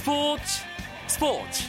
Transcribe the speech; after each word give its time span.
스포츠 0.00 0.64
스포츠. 1.08 1.64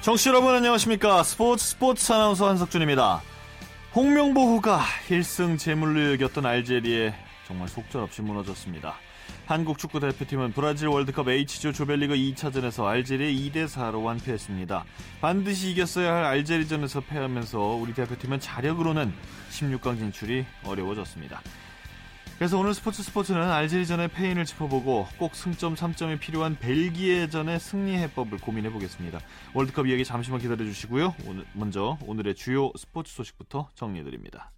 정치 0.00 0.30
여러분 0.30 0.54
안녕하십니까? 0.54 1.22
스포츠 1.24 1.62
스포츠 1.62 2.10
아나운서 2.10 2.48
한석준입니다. 2.48 3.20
홍명보호가 3.94 4.80
1승 5.08 5.58
제물로 5.58 6.14
여겼던 6.14 6.46
알제리에 6.46 7.14
정말 7.46 7.68
속절없이 7.68 8.22
무너졌습니다 8.22 8.96
한국 9.46 9.78
축구 9.78 10.00
대표팀은 10.00 10.54
브라질 10.54 10.88
월드컵 10.88 11.28
H조 11.28 11.70
조별리그 11.70 12.14
2차전에서 12.14 12.84
알제리에 12.84 13.32
2대 13.32 13.68
4로 13.68 14.02
완패했습니다. 14.02 14.84
반드시 15.20 15.70
이겼어야 15.70 16.12
할 16.12 16.24
알제리전에서 16.24 17.02
패하면서 17.02 17.60
우리 17.60 17.94
대표팀은 17.94 18.40
자력으로는 18.40 19.12
16강 19.50 19.98
진출이 19.98 20.44
어려워졌습니다. 20.64 21.40
그래서 22.38 22.58
오늘 22.58 22.74
스포츠 22.74 23.04
스포츠는 23.04 23.40
알제리전의 23.40 24.08
패인을 24.08 24.46
짚어보고 24.46 25.06
꼭 25.16 25.36
승점 25.36 25.76
3점이 25.76 26.18
필요한 26.18 26.58
벨기에전의 26.58 27.60
승리 27.60 27.96
해법을 27.98 28.38
고민해 28.38 28.72
보겠습니다. 28.72 29.20
월드컵 29.54 29.86
이야기 29.86 30.04
잠시만 30.04 30.40
기다려 30.40 30.64
주시고요. 30.64 31.14
오늘 31.24 31.46
먼저 31.52 31.96
오늘의 32.04 32.34
주요 32.34 32.72
스포츠 32.76 33.14
소식부터 33.14 33.70
정리해 33.76 34.02
드립니다. 34.02 34.50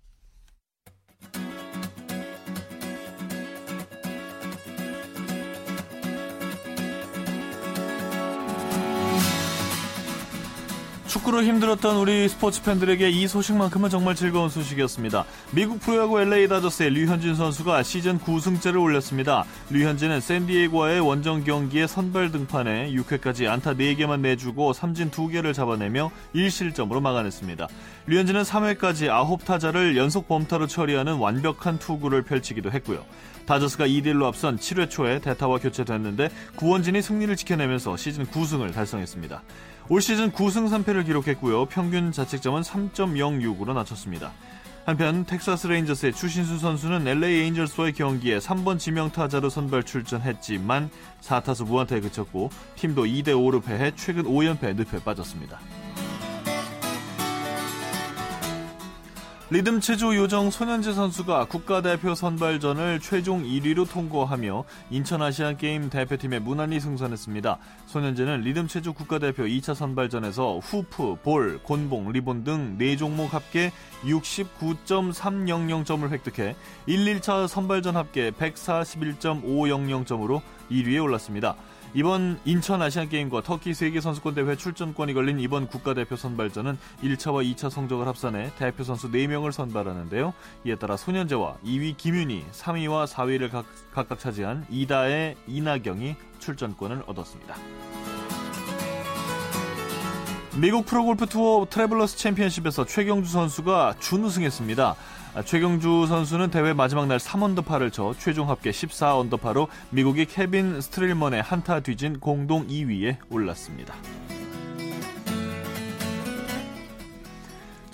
축구로 11.08 11.42
힘들었던 11.42 11.96
우리 11.96 12.28
스포츠 12.28 12.62
팬들에게 12.62 13.08
이 13.08 13.26
소식만큼은 13.26 13.88
정말 13.88 14.14
즐거운 14.14 14.50
소식이었습니다. 14.50 15.24
미국 15.52 15.80
프로야구 15.80 16.20
LA 16.20 16.48
다저스의 16.48 16.90
류현진 16.90 17.34
선수가 17.34 17.82
시즌 17.82 18.18
9승째를 18.18 18.78
올렸습니다. 18.78 19.46
류현진은 19.70 20.20
샌디에고와의 20.20 21.00
원정 21.00 21.44
경기에 21.44 21.86
선발 21.86 22.30
등판해 22.30 22.92
6회까지 22.92 23.48
안타 23.48 23.72
4개만 23.72 24.20
내주고 24.20 24.74
삼진 24.74 25.10
2개를 25.10 25.54
잡아내며 25.54 26.10
1실점으로 26.34 27.00
막아냈습니다. 27.00 27.68
류현진은 28.06 28.42
3회까지 28.42 29.08
9타자를 29.08 29.96
연속 29.96 30.28
범타로 30.28 30.66
처리하는 30.66 31.14
완벽한 31.14 31.78
투구를 31.78 32.22
펼치기도 32.22 32.70
했고요. 32.70 33.02
다저스가 33.46 33.86
2대1로 33.86 34.26
앞선 34.26 34.58
7회 34.58 34.90
초에 34.90 35.20
대타와 35.20 35.58
교체됐는데 35.58 36.28
구원진이 36.56 37.00
승리를 37.00 37.34
지켜내면서 37.34 37.96
시즌 37.96 38.26
9승을 38.26 38.74
달성했습니다. 38.74 39.42
올 39.90 40.02
시즌 40.02 40.30
9승 40.30 40.68
3패를 40.68 41.06
기록했고요. 41.06 41.64
평균 41.66 42.12
자책점은 42.12 42.60
3.06으로 42.60 43.72
낮췄습니다. 43.72 44.32
한편 44.84 45.24
텍사스 45.24 45.66
레인저스의 45.66 46.12
추신수 46.12 46.58
선수는 46.58 47.06
LA 47.06 47.40
에인절스와의 47.40 47.94
경기에 47.94 48.38
3번 48.38 48.78
지명타자로 48.78 49.48
선발 49.48 49.84
출전했지만 49.84 50.90
4타수 51.22 51.66
무안타에 51.66 52.00
그쳤고 52.00 52.50
팀도 52.76 53.04
2대5로 53.04 53.64
패해 53.64 53.92
최근 53.96 54.24
5연패 54.24 54.76
늪에 54.76 55.02
빠졌습니다. 55.04 55.58
리듬 59.50 59.80
체조 59.80 60.14
요정 60.14 60.50
손연재 60.50 60.92
선수가 60.92 61.46
국가대표 61.46 62.14
선발전을 62.14 63.00
최종 63.00 63.44
1위로 63.44 63.90
통과하며 63.90 64.64
인천 64.90 65.22
아시안 65.22 65.56
게임 65.56 65.88
대표팀에 65.88 66.38
무난히 66.38 66.80
승선했습니다. 66.80 67.56
손현재는 67.86 68.42
리듬 68.42 68.68
체조 68.68 68.92
국가대표 68.92 69.44
2차 69.44 69.74
선발전에서 69.74 70.58
후프, 70.58 71.16
볼, 71.22 71.62
곤봉, 71.62 72.12
리본 72.12 72.44
등 72.44 72.76
4종목 72.78 73.30
합계 73.30 73.72
69.300점을 74.02 76.10
획득해 76.10 76.54
1, 76.84 77.04
1차 77.06 77.48
선발전 77.48 77.96
합계 77.96 78.30
141.500점으로 78.32 80.42
1위에 80.70 81.02
올랐습니다. 81.02 81.56
이번 81.94 82.38
인천 82.44 82.82
아시안게임과 82.82 83.42
터키 83.42 83.74
세계선수권대회 83.74 84.56
출전권이 84.56 85.14
걸린 85.14 85.40
이번 85.40 85.66
국가대표 85.66 86.16
선발전은 86.16 86.78
1차와 87.02 87.54
2차 87.54 87.70
성적을 87.70 88.06
합산해 88.06 88.52
대표 88.58 88.84
선수 88.84 89.10
4명을 89.10 89.52
선발하는데요. 89.52 90.34
이에 90.66 90.76
따라 90.76 90.96
손연재와 90.96 91.58
2위 91.64 91.96
김윤희, 91.96 92.44
3위와 92.52 93.06
4위를 93.06 93.50
각, 93.50 93.66
각 93.92 94.18
차지한 94.18 94.66
이다애 94.70 95.36
이나경이 95.46 96.16
출전권을 96.38 97.04
얻었습니다. 97.06 97.56
미국 100.56 100.86
프로골프 100.86 101.26
투어 101.26 101.66
트래블러스 101.70 102.16
챔피언십에서 102.18 102.84
최경주 102.84 103.30
선수가 103.30 103.94
준우승했습니다. 104.00 104.96
아, 105.34 105.42
최경주 105.42 106.06
선수는 106.08 106.50
대회 106.50 106.72
마지막 106.72 107.06
날 107.06 107.18
3언더파를 107.18 107.92
쳐 107.92 108.14
최종 108.18 108.48
합계 108.48 108.70
14언더파로 108.70 109.68
미국의 109.90 110.26
케빈 110.26 110.80
스트릴먼의 110.80 111.42
한타 111.42 111.80
뒤진 111.80 112.18
공동 112.18 112.66
2위에 112.66 113.16
올랐습니다. 113.30 113.94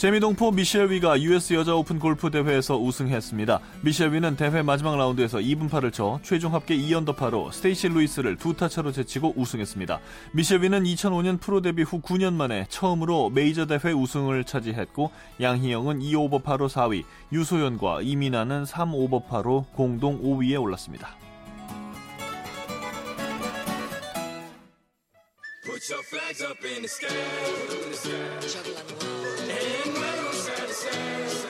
재미동포 0.05 0.51
미셸 0.51 0.91
위가 0.91 1.19
US 1.19 1.55
여자 1.55 1.75
오픈 1.75 1.99
골프 1.99 2.31
대회에서 2.31 2.77
우승했습니다. 2.77 3.59
미셸 3.81 4.13
위는 4.13 4.37
대회 4.37 4.61
마지막 4.61 4.99
라운드에서 4.99 5.39
이븐파를 5.39 5.95
쳐 5.95 6.21
최종 6.23 6.53
합계 6.53 6.77
2언더파로 6.77 7.51
스테이시 7.51 7.89
루이스를 7.89 8.37
두 8.37 8.53
타 8.53 8.69
차로 8.69 8.93
제치고 8.93 9.33
우승했습니다. 9.35 10.01
미셸 10.33 10.61
위는 10.61 10.85
2005년 10.85 11.41
프로 11.41 11.63
데뷔 11.63 11.85
후 11.85 12.03
9년 12.03 12.35
만에 12.35 12.67
처음으로 12.69 13.31
메이저 13.31 13.65
대회 13.65 13.95
우승을 13.95 14.45
차지했고 14.45 15.11
양희영은 15.41 16.01
2오버파로 16.01 16.69
4위, 16.69 17.05
유소연과 17.33 18.03
이미나는 18.03 18.65
3오버파로 18.65 19.73
공동 19.73 20.21
5위에 20.21 20.61
올랐습니다. 20.61 21.17
Put 25.75 25.91
your 25.91 26.05
flags 26.05 26.41
up 26.41 26.65
in 26.65 26.83
the 26.83 26.89
sky. 26.89 27.09
In 27.09 27.91
the 27.91 27.97
sky. 27.97 28.61
And 29.41 29.93
wave 29.93 30.23
them 30.23 30.33
side 30.33 30.69
to 30.69 30.73
side, 30.73 30.93
side 30.93 31.25
to 31.25 31.31
side. 31.31 31.44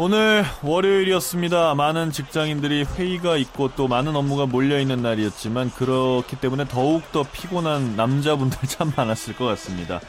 오늘 0.00 0.44
월요일이었습니다. 0.62 1.74
많은 1.74 2.12
직장인들이 2.12 2.84
회의가 2.84 3.36
있고 3.36 3.68
또 3.74 3.88
많은 3.88 4.14
업무가 4.14 4.46
몰려있는 4.46 5.02
날이었지만 5.02 5.72
그렇기 5.72 6.36
때문에 6.36 6.66
더욱더 6.68 7.24
피곤한 7.24 7.96
남자분들 7.96 8.60
참 8.68 8.92
많았을 8.96 9.34
것 9.34 9.46
같습니다. 9.46 10.00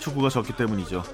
축구가 0.00 0.30
졌기 0.30 0.54
때문이죠. 0.56 1.04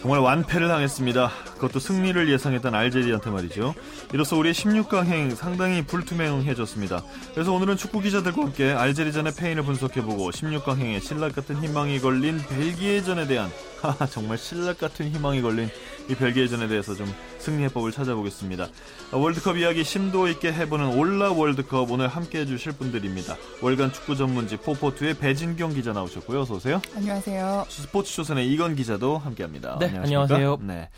정말 0.00 0.20
완패를 0.20 0.68
당했습니다. 0.68 1.32
그것도 1.58 1.80
승리를 1.80 2.30
예상했던 2.30 2.74
알제리한테 2.74 3.30
말이죠. 3.30 3.74
이로써 4.12 4.36
우리의 4.36 4.54
16강행 4.54 5.34
상당히 5.34 5.84
불투명해졌습니다. 5.84 7.02
그래서 7.34 7.52
오늘은 7.52 7.76
축구 7.76 8.00
기자들과 8.00 8.42
함께 8.42 8.70
알제리전의 8.70 9.34
패인을 9.34 9.64
분석해보고 9.64 10.30
16강행에 10.30 11.02
신락 11.02 11.34
같은 11.34 11.62
희망이 11.62 12.00
걸린 12.00 12.38
벨기에전에 12.48 13.26
대한 13.26 13.50
하하 13.82 14.06
정말 14.06 14.38
신락 14.38 14.78
같은 14.78 15.08
희망이 15.10 15.42
걸린 15.42 15.68
이 16.08 16.14
벨기에전에 16.14 16.68
대해서 16.68 16.94
좀 16.94 17.12
승리 17.38 17.64
해법을 17.64 17.92
찾아보겠습니다. 17.92 18.68
월드컵 19.12 19.56
이야기 19.56 19.84
심도 19.84 20.26
있게 20.28 20.52
해보는 20.52 20.98
올라 20.98 21.30
월드컵 21.30 21.90
오늘 21.90 22.08
함께 22.08 22.40
해주실 22.40 22.72
분들입니다. 22.72 23.36
월간 23.60 23.92
축구 23.92 24.16
전문지 24.16 24.56
포포투의 24.56 25.14
배진경 25.14 25.74
기자 25.74 25.92
나오셨고요. 25.92 26.40
어서 26.40 26.54
오세요. 26.54 26.80
안녕하세요. 26.96 27.66
스포츠 27.68 28.14
조선의 28.14 28.50
이건 28.50 28.74
기자도 28.74 29.18
함께합니다. 29.18 29.78
네, 29.78 29.96
안녕하세요. 29.98 30.58
네. 30.62 30.88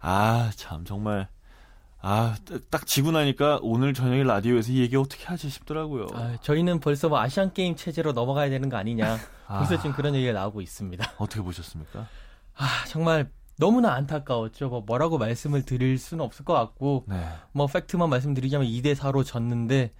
아, 0.00 0.50
참, 0.54 0.84
정말. 0.84 1.28
아, 2.00 2.36
딱 2.70 2.86
지고 2.86 3.10
나니까 3.10 3.58
오늘 3.62 3.92
저녁에 3.92 4.22
라디오에서 4.22 4.70
이 4.70 4.80
얘기 4.80 4.96
어떻게 4.96 5.24
하지 5.24 5.48
싶더라고요. 5.48 6.06
아, 6.14 6.36
저희는 6.40 6.78
벌써 6.80 7.08
뭐 7.08 7.18
아시안 7.18 7.52
게임 7.52 7.74
체제로 7.74 8.12
넘어가야 8.12 8.48
되는 8.48 8.68
거 8.68 8.76
아니냐. 8.76 9.18
벌써 9.48 9.74
아, 9.74 9.78
지금 9.78 9.92
그런 9.92 10.14
얘기가 10.14 10.32
나오고 10.32 10.60
있습니다. 10.60 11.14
어떻게 11.18 11.42
보셨습니까? 11.42 12.06
아, 12.56 12.84
정말 12.88 13.28
너무나 13.58 13.94
안타까웠죠. 13.94 14.68
뭐 14.68 14.82
뭐라고 14.82 15.18
말씀을 15.18 15.64
드릴 15.64 15.98
수는 15.98 16.24
없을 16.24 16.44
것 16.44 16.52
같고, 16.52 17.04
네. 17.08 17.28
뭐 17.52 17.66
팩트만 17.66 18.08
말씀드리자면 18.08 18.68
2대 18.68 18.94
4로 18.94 19.24
졌는데 19.24 19.92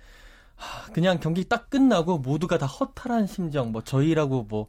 그냥 0.93 1.19
경기 1.21 1.45
딱 1.45 1.69
끝나고 1.71 2.19
모두가 2.19 2.59
다 2.59 2.67
허탈한 2.67 3.27
심정, 3.27 3.73
뭐 3.73 3.83
저희라고 3.83 4.45
뭐 4.49 4.69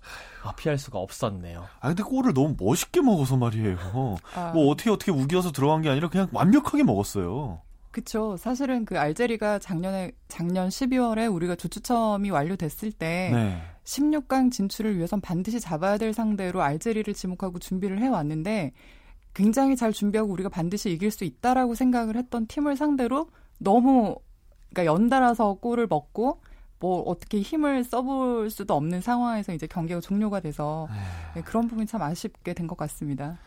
피할 0.58 0.78
수가 0.78 1.00
없었네요. 1.00 1.66
아 1.80 1.88
근데 1.88 2.04
골을 2.04 2.34
너무 2.34 2.56
멋있게 2.60 3.02
먹어서 3.02 3.38
말이에요. 3.38 4.18
아. 4.36 4.52
뭐 4.54 4.70
어떻게 4.70 4.90
어떻게 4.90 5.12
우겨서 5.12 5.52
들어간 5.52 5.82
게 5.82 5.90
아니라 5.90 6.10
그냥 6.10 6.28
완벽하게 6.32 6.84
먹었어요. 6.84 7.62
그렇죠. 7.92 8.38
사실은 8.38 8.86
그 8.86 9.00
알제리가 9.00 9.60
작년에 9.60 10.12
작년 10.28 10.70
12월에 10.70 11.34
우리가 11.34 11.56
조추첨이 11.56 12.30
완료됐을 12.30 12.92
때 12.92 13.32
네. 13.34 13.62
16강 13.86 14.52
진출을 14.52 14.98
위해선 14.98 15.22
반드시 15.22 15.60
잡아야 15.60 15.98
될 15.98 16.14
상대로 16.14 16.62
알제리를 16.62 17.12
지목하고 17.14 17.58
준비를 17.58 18.00
해 18.00 18.08
왔는데 18.08 18.74
굉장히 19.34 19.76
잘 19.76 19.94
준비하고 19.94 20.32
우리가 20.32 20.50
반드시 20.50 20.92
이길 20.92 21.10
수 21.10 21.24
있다라고 21.24 21.74
생각을 21.74 22.18
했던 22.18 22.46
팀을 22.46 22.76
상대로 22.76 23.30
너무 23.58 24.18
그러니까 24.70 24.92
연달아서 24.94 25.56
골을 25.56 25.88
먹고 25.88 26.40
뭐 26.80 27.02
어떻게 27.02 27.42
힘을 27.42 27.84
써볼 27.84 28.50
수도 28.52 28.76
없는 28.76 29.02
상황에서 29.02 29.54
이제 29.54 29.66
경기가 29.68 30.00
종료가 30.00 30.42
돼서 30.42 30.88
네, 31.36 31.42
그런 31.42 31.68
부분이 31.68 31.88
참 31.88 32.02
아쉽게 32.04 32.54
된 32.54 32.68
것 32.68 32.78
같습니다. 32.78 33.38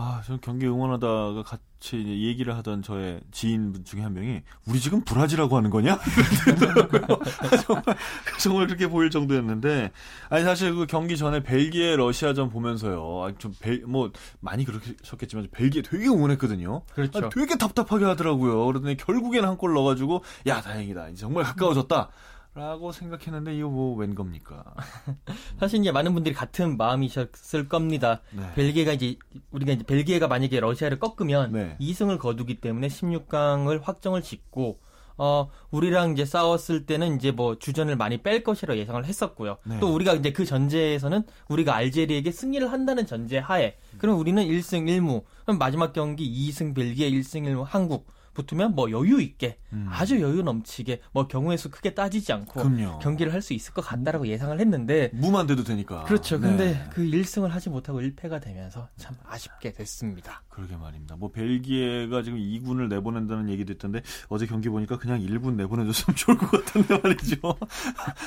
아, 0.00 0.22
저는 0.24 0.38
경기 0.40 0.64
응원하다가 0.64 1.42
같이 1.42 1.96
얘기를 2.06 2.56
하던 2.58 2.82
저의 2.82 3.20
지인분 3.32 3.84
중에 3.84 4.02
한 4.02 4.14
명이 4.14 4.42
우리 4.68 4.78
지금 4.78 5.02
브라질하고 5.04 5.56
하는 5.56 5.70
거냐? 5.70 5.98
정말 7.66 7.84
정말 8.38 8.66
그렇게 8.68 8.86
보일 8.86 9.10
정도였는데 9.10 9.90
아니 10.28 10.44
사실 10.44 10.72
그 10.76 10.86
경기 10.86 11.16
전에 11.16 11.42
벨기에 11.42 11.96
러시아전 11.96 12.48
보면서요. 12.48 13.32
좀뭐 13.38 14.12
많이 14.38 14.64
그렇게셨겠지만 14.64 15.48
벨기에 15.50 15.82
되게 15.82 16.06
응원했거든요. 16.06 16.82
그렇죠. 16.94 17.26
아, 17.26 17.28
되게 17.30 17.58
답답하게 17.58 18.04
하더라고요. 18.04 18.66
그러더니 18.66 18.96
결국에는 18.96 19.48
한골 19.48 19.74
넣어가지고 19.74 20.22
야 20.46 20.60
다행이다. 20.60 21.08
이제 21.08 21.22
정말 21.22 21.42
가까워졌다. 21.42 22.08
라고 22.58 22.90
생각했는데 22.90 23.56
이거 23.56 23.68
뭐 23.68 23.94
웬 23.94 24.16
겁니까? 24.16 24.64
사실 25.60 25.78
이제 25.78 25.92
많은 25.92 26.12
분들이 26.12 26.34
같은 26.34 26.76
마음이셨을 26.76 27.68
겁니다. 27.68 28.20
네. 28.32 28.52
벨기에가 28.56 28.94
이제 28.94 29.16
우리가 29.52 29.72
이제 29.72 29.84
벨기에가 29.84 30.26
만약에 30.26 30.58
러시아를 30.58 30.98
꺾으면 30.98 31.52
네. 31.52 31.76
2승을 31.80 32.18
거두기 32.18 32.56
때문에 32.60 32.88
16강을 32.88 33.82
확정을 33.84 34.22
짓고 34.22 34.80
어 35.18 35.48
우리랑 35.70 36.12
이제 36.12 36.24
싸웠을 36.24 36.84
때는 36.84 37.14
이제 37.16 37.30
뭐 37.30 37.56
주전을 37.58 37.94
많이 37.94 38.18
뺄 38.22 38.42
것이라 38.42 38.76
예상을 38.76 39.04
했었고요. 39.04 39.58
네. 39.64 39.78
또 39.78 39.94
우리가 39.94 40.14
이제 40.14 40.32
그 40.32 40.44
전제에서는 40.44 41.22
우리가 41.48 41.76
알제리에게 41.76 42.32
승리를 42.32 42.70
한다는 42.72 43.06
전제 43.06 43.38
하에 43.38 43.76
그럼 43.98 44.18
우리는 44.18 44.44
1승 44.44 44.84
1무 44.86 45.22
그럼 45.44 45.58
마지막 45.58 45.92
경기 45.92 46.28
2승 46.50 46.74
벨기에 46.74 47.08
1승 47.12 47.42
1무 47.44 47.62
한국 47.64 48.08
붙으면 48.38 48.74
뭐 48.74 48.90
여유 48.90 49.20
있게 49.20 49.58
음. 49.72 49.86
아주 49.90 50.20
여유 50.22 50.42
넘치게 50.42 51.02
뭐 51.12 51.26
경우의 51.28 51.58
수 51.58 51.70
크게 51.70 51.92
따지지 51.94 52.32
않고 52.32 52.62
그럼요. 52.62 52.98
경기를 53.00 53.32
할 53.32 53.42
수 53.42 53.52
있을 53.52 53.72
것 53.74 53.82
같다라고 53.82 54.26
예상을 54.26 54.58
했는데 54.58 55.10
무만 55.12 55.46
돼도 55.46 55.64
되니까 55.64 56.04
그렇죠. 56.04 56.40
근데 56.40 56.72
네. 56.72 56.86
그 56.90 57.02
1승을 57.02 57.48
하지 57.48 57.68
못하고 57.70 58.00
1패가 58.00 58.40
되면서 58.42 58.88
참 58.96 59.14
아쉽게 59.26 59.72
됐습니다. 59.72 60.42
그러게 60.48 60.76
말입니다. 60.76 61.16
뭐 61.16 61.30
벨기에가 61.30 62.22
지금 62.22 62.38
2군을 62.38 62.88
내보낸다는 62.88 63.48
얘기도 63.50 63.72
있던데 63.74 64.02
어제 64.28 64.46
경기 64.46 64.68
보니까 64.68 64.98
그냥 64.98 65.20
1군 65.20 65.54
내보내줬으면 65.54 66.16
좋을 66.16 66.36
것 66.38 66.50
같은데 66.50 66.98
말이죠. 67.02 67.36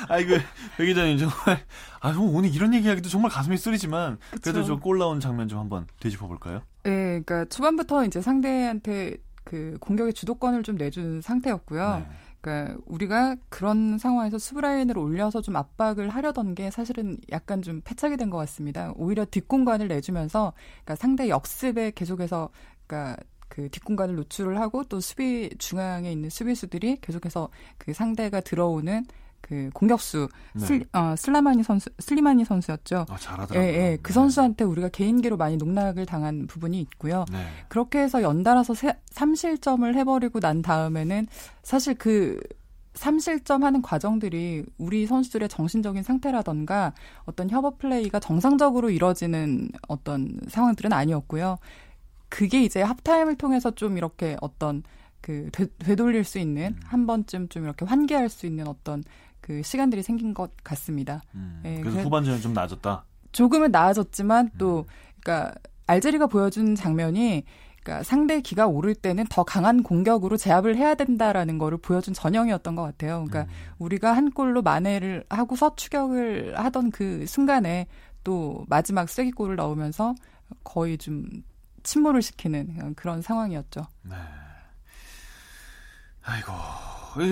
아이고 0.07 0.35
배 0.77 0.85
기자님 0.85 1.17
정말 1.17 1.65
아 1.99 2.09
오늘 2.17 2.53
이런 2.53 2.73
얘기하기도 2.73 3.09
정말 3.09 3.31
가슴이 3.31 3.57
쓰리지만 3.57 4.17
그래도 4.41 4.63
좀 4.63 4.81
골 4.81 4.97
나온 4.97 5.19
장면 5.19 5.47
좀 5.47 5.59
한번 5.59 5.85
되짚어 5.99 6.27
볼까요? 6.27 6.61
네, 6.83 7.21
그러니까 7.23 7.45
초반부터 7.45 8.05
이제 8.05 8.19
상대한테 8.21 9.17
그 9.43 9.77
공격의 9.79 10.13
주도권을 10.13 10.63
좀 10.63 10.77
내준 10.77 11.21
상태였고요. 11.21 11.97
네. 11.97 12.05
그러니까 12.41 12.77
우리가 12.87 13.35
그런 13.49 13.97
상황에서 13.99 14.37
수브라인을 14.39 14.97
올려서 14.97 15.41
좀 15.41 15.55
압박을 15.55 16.09
하려던 16.09 16.55
게 16.55 16.71
사실은 16.71 17.17
약간 17.31 17.61
좀 17.61 17.81
패착이 17.83 18.17
된 18.17 18.31
것 18.31 18.37
같습니다. 18.37 18.93
오히려 18.95 19.25
뒷공간을 19.25 19.87
내주면서 19.87 20.53
그러니까 20.83 20.95
상대 20.95 21.29
역습에 21.29 21.91
계속해서 21.91 22.49
그러니까 22.87 23.17
그 23.47 23.69
뒷공간을 23.69 24.15
노출을 24.15 24.59
하고 24.59 24.83
또 24.85 24.99
수비 25.01 25.49
중앙에 25.57 26.11
있는 26.11 26.29
수비수들이 26.29 26.99
계속해서 27.01 27.49
그 27.77 27.93
상대가 27.93 28.39
들어오는 28.39 29.05
그 29.41 29.69
공격수 29.73 30.29
네. 30.53 30.65
슬, 30.65 30.85
어, 30.93 31.15
슬라마니 31.17 31.63
선수 31.63 31.89
슬리마니 31.99 32.45
선수였죠. 32.45 33.05
아, 33.09 33.17
잘하더라고요. 33.17 33.61
예, 33.61 33.73
예. 33.73 33.97
그 34.01 34.09
네. 34.09 34.13
선수한테 34.13 34.63
우리가 34.63 34.89
개인기로 34.89 35.37
많이 35.37 35.57
농락을 35.57 36.05
당한 36.05 36.47
부분이 36.47 36.79
있고요. 36.81 37.25
네. 37.31 37.45
그렇게 37.67 37.99
해서 37.99 38.21
연달아서 38.21 38.73
세, 38.73 38.93
3실점을 39.13 39.93
해버리고 39.95 40.39
난 40.39 40.61
다음에는 40.61 41.27
사실 41.63 41.95
그 41.95 42.39
3실점 42.93 43.61
하는 43.61 43.81
과정들이 43.81 44.65
우리 44.77 45.05
선수들의 45.05 45.49
정신적인 45.49 46.03
상태라던가 46.03 46.93
어떤 47.23 47.49
협업 47.49 47.77
플레이가 47.79 48.19
정상적으로 48.19 48.89
이뤄지는 48.89 49.69
어떤 49.87 50.39
상황들은 50.49 50.91
아니었고요. 50.91 51.57
그게 52.29 52.63
이제 52.63 52.81
합타임을 52.81 53.35
통해서 53.35 53.71
좀 53.71 53.97
이렇게 53.97 54.37
어떤 54.41 54.83
그 55.21 55.49
되, 55.51 55.67
돌릴 55.95 56.23
수 56.23 56.39
있는 56.39 56.67
음. 56.67 56.79
한 56.83 57.05
번쯤 57.05 57.49
좀 57.49 57.63
이렇게 57.63 57.85
환기할 57.85 58.29
수 58.29 58.45
있는 58.45 58.67
어떤 58.67 59.03
그 59.51 59.61
시간들이 59.63 60.01
생긴 60.01 60.33
것 60.33 60.51
같습니다. 60.63 61.21
음, 61.35 61.61
예, 61.65 61.81
그래서 61.81 61.99
후반전에 62.01 62.39
좀 62.39 62.53
나아졌다. 62.53 63.03
조금은 63.33 63.71
나아졌지만 63.71 64.51
또 64.57 64.79
음. 64.79 64.83
그러니까 65.21 65.53
알제리가 65.87 66.27
보여준 66.27 66.75
장면이 66.75 67.43
그러니까 67.83 68.03
상대 68.03 68.39
기가 68.39 68.67
오를 68.67 68.95
때는 68.95 69.25
더 69.29 69.43
강한 69.43 69.83
공격으로 69.83 70.37
제압을 70.37 70.77
해야 70.77 70.95
된다라는 70.95 71.57
거를 71.57 71.77
보여준 71.77 72.13
전형이었던 72.13 72.75
것 72.75 72.83
같아요. 72.83 73.25
그러니까 73.27 73.41
음. 73.41 73.73
우리가 73.79 74.13
한 74.13 74.31
골로 74.31 74.61
만회를 74.61 75.25
하고서 75.29 75.75
추격을 75.75 76.57
하던 76.57 76.91
그 76.91 77.25
순간에 77.27 77.87
또 78.23 78.65
마지막 78.69 79.09
쐐기골을 79.09 79.57
넣으면서 79.57 80.15
거의 80.63 80.97
좀 80.97 81.27
침몰을 81.83 82.21
시키는 82.21 82.93
그런 82.95 83.21
상황이었죠. 83.21 83.81
네. 84.03 84.15
아이고 86.23 86.51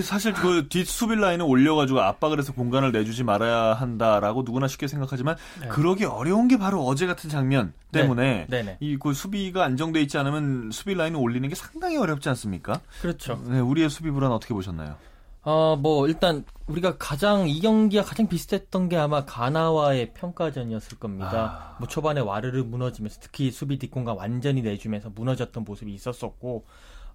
사실 0.02 0.32
그 0.34 0.68
뒷 0.68 0.86
수비 0.86 1.14
라인을 1.14 1.44
올려가지고 1.46 2.00
압박을 2.00 2.38
해서 2.38 2.52
공간을 2.52 2.92
내주지 2.92 3.24
말아야 3.24 3.74
한다라고 3.74 4.42
누구나 4.42 4.68
쉽게 4.68 4.86
생각하지만 4.86 5.36
네. 5.60 5.68
그러기 5.68 6.04
어려운 6.04 6.48
게 6.48 6.58
바로 6.58 6.84
어제 6.84 7.06
같은 7.06 7.30
장면 7.30 7.72
때문에 7.92 8.46
네. 8.48 8.76
이그 8.80 9.14
수비가 9.14 9.64
안정돼 9.64 10.02
있지 10.02 10.18
않으면 10.18 10.70
수비 10.70 10.94
라인을 10.94 11.18
올리는 11.18 11.48
게 11.48 11.54
상당히 11.54 11.96
어렵지 11.96 12.28
않습니까? 12.28 12.80
그렇죠. 13.00 13.42
네, 13.46 13.60
우리의 13.60 13.88
수비 13.88 14.10
불안 14.10 14.32
어떻게 14.32 14.52
보셨나요? 14.52 14.96
어, 15.42 15.74
뭐, 15.74 16.06
일단, 16.06 16.44
우리가 16.66 16.98
가장, 16.98 17.48
이 17.48 17.60
경기가 17.60 18.02
가장 18.02 18.28
비슷했던 18.28 18.90
게 18.90 18.98
아마 18.98 19.24
가나와의 19.24 20.12
평가전이었을 20.12 20.98
겁니다. 20.98 21.30
아... 21.32 21.76
뭐, 21.78 21.88
초반에 21.88 22.20
와르르 22.20 22.64
무너지면서, 22.64 23.20
특히 23.22 23.50
수비 23.50 23.78
뒷공간 23.78 24.16
완전히 24.16 24.60
내주면서 24.60 25.08
무너졌던 25.08 25.64
모습이 25.64 25.94
있었었고, 25.94 26.66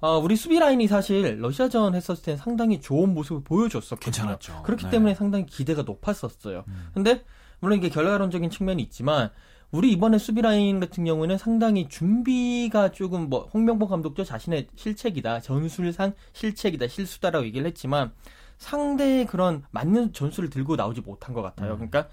어, 0.01 0.17
우리 0.17 0.35
수비 0.35 0.59
라인이 0.59 0.87
사실 0.87 1.39
러시아전 1.39 1.95
했었을 1.95 2.23
때는 2.23 2.37
상당히 2.37 2.81
좋은 2.81 3.13
모습을 3.13 3.43
보여줬었거든요. 3.43 4.11
괜찮았죠. 4.11 4.63
그렇기 4.63 4.85
네. 4.85 4.91
때문에 4.91 5.15
상당히 5.15 5.45
기대가 5.45 5.81
높았었어요. 5.83 6.63
음. 6.67 6.89
근데 6.93 7.23
물론 7.59 7.77
이게 7.77 7.89
결과론적인 7.89 8.49
측면이 8.49 8.81
있지만 8.83 9.29
우리 9.71 9.91
이번에 9.91 10.17
수비 10.17 10.41
라인 10.41 10.79
같은 10.79 11.03
경우는 11.05 11.37
상당히 11.37 11.89
준비가 11.89 12.91
조금 12.91 13.29
뭐 13.29 13.49
홍명보 13.53 13.87
감독도 13.87 14.23
자신의 14.23 14.67
실책이다, 14.75 15.41
전술상 15.41 16.13
실책이다, 16.33 16.87
실수다라고 16.87 17.45
얘기를 17.45 17.65
했지만 17.67 18.11
상대의 18.57 19.25
그런 19.25 19.63
맞는 19.71 20.13
전술을 20.13 20.49
들고 20.49 20.75
나오지 20.75 21.01
못한 21.01 21.33
것 21.33 21.41
같아요. 21.41 21.73
음. 21.73 21.89
그러니까 21.89 22.07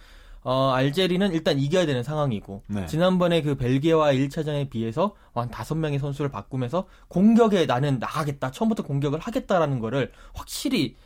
어, 0.44 0.70
알제리는 0.70 1.32
일단 1.32 1.58
이겨야 1.58 1.86
되는 1.86 2.02
상황이고 2.02 2.62
네. 2.66 2.86
지난번에 2.86 3.42
그 3.42 3.54
벨기에와 3.56 4.12
1차전에 4.12 4.70
비해서 4.70 5.14
한 5.34 5.50
다섯 5.50 5.76
명의 5.76 5.98
선수를 5.98 6.30
바꾸면서 6.30 6.86
공격에 7.08 7.66
나는 7.66 7.98
나가겠다. 7.98 8.50
처음부터 8.50 8.82
공격을 8.82 9.18
하겠다라는 9.20 9.78
거를 9.78 10.10
확실히 10.34 10.96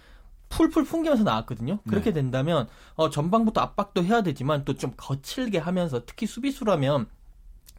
풀풀 0.48 0.84
풍기면서 0.84 1.24
나왔거든요. 1.24 1.80
그렇게 1.88 2.10
네. 2.10 2.14
된다면 2.20 2.68
어, 2.94 3.10
전방부터 3.10 3.60
압박도 3.60 4.04
해야 4.04 4.22
되지만 4.22 4.64
또 4.64 4.74
좀 4.74 4.92
거칠게 4.96 5.58
하면서 5.58 6.04
특히 6.06 6.26
수비수라면 6.26 7.06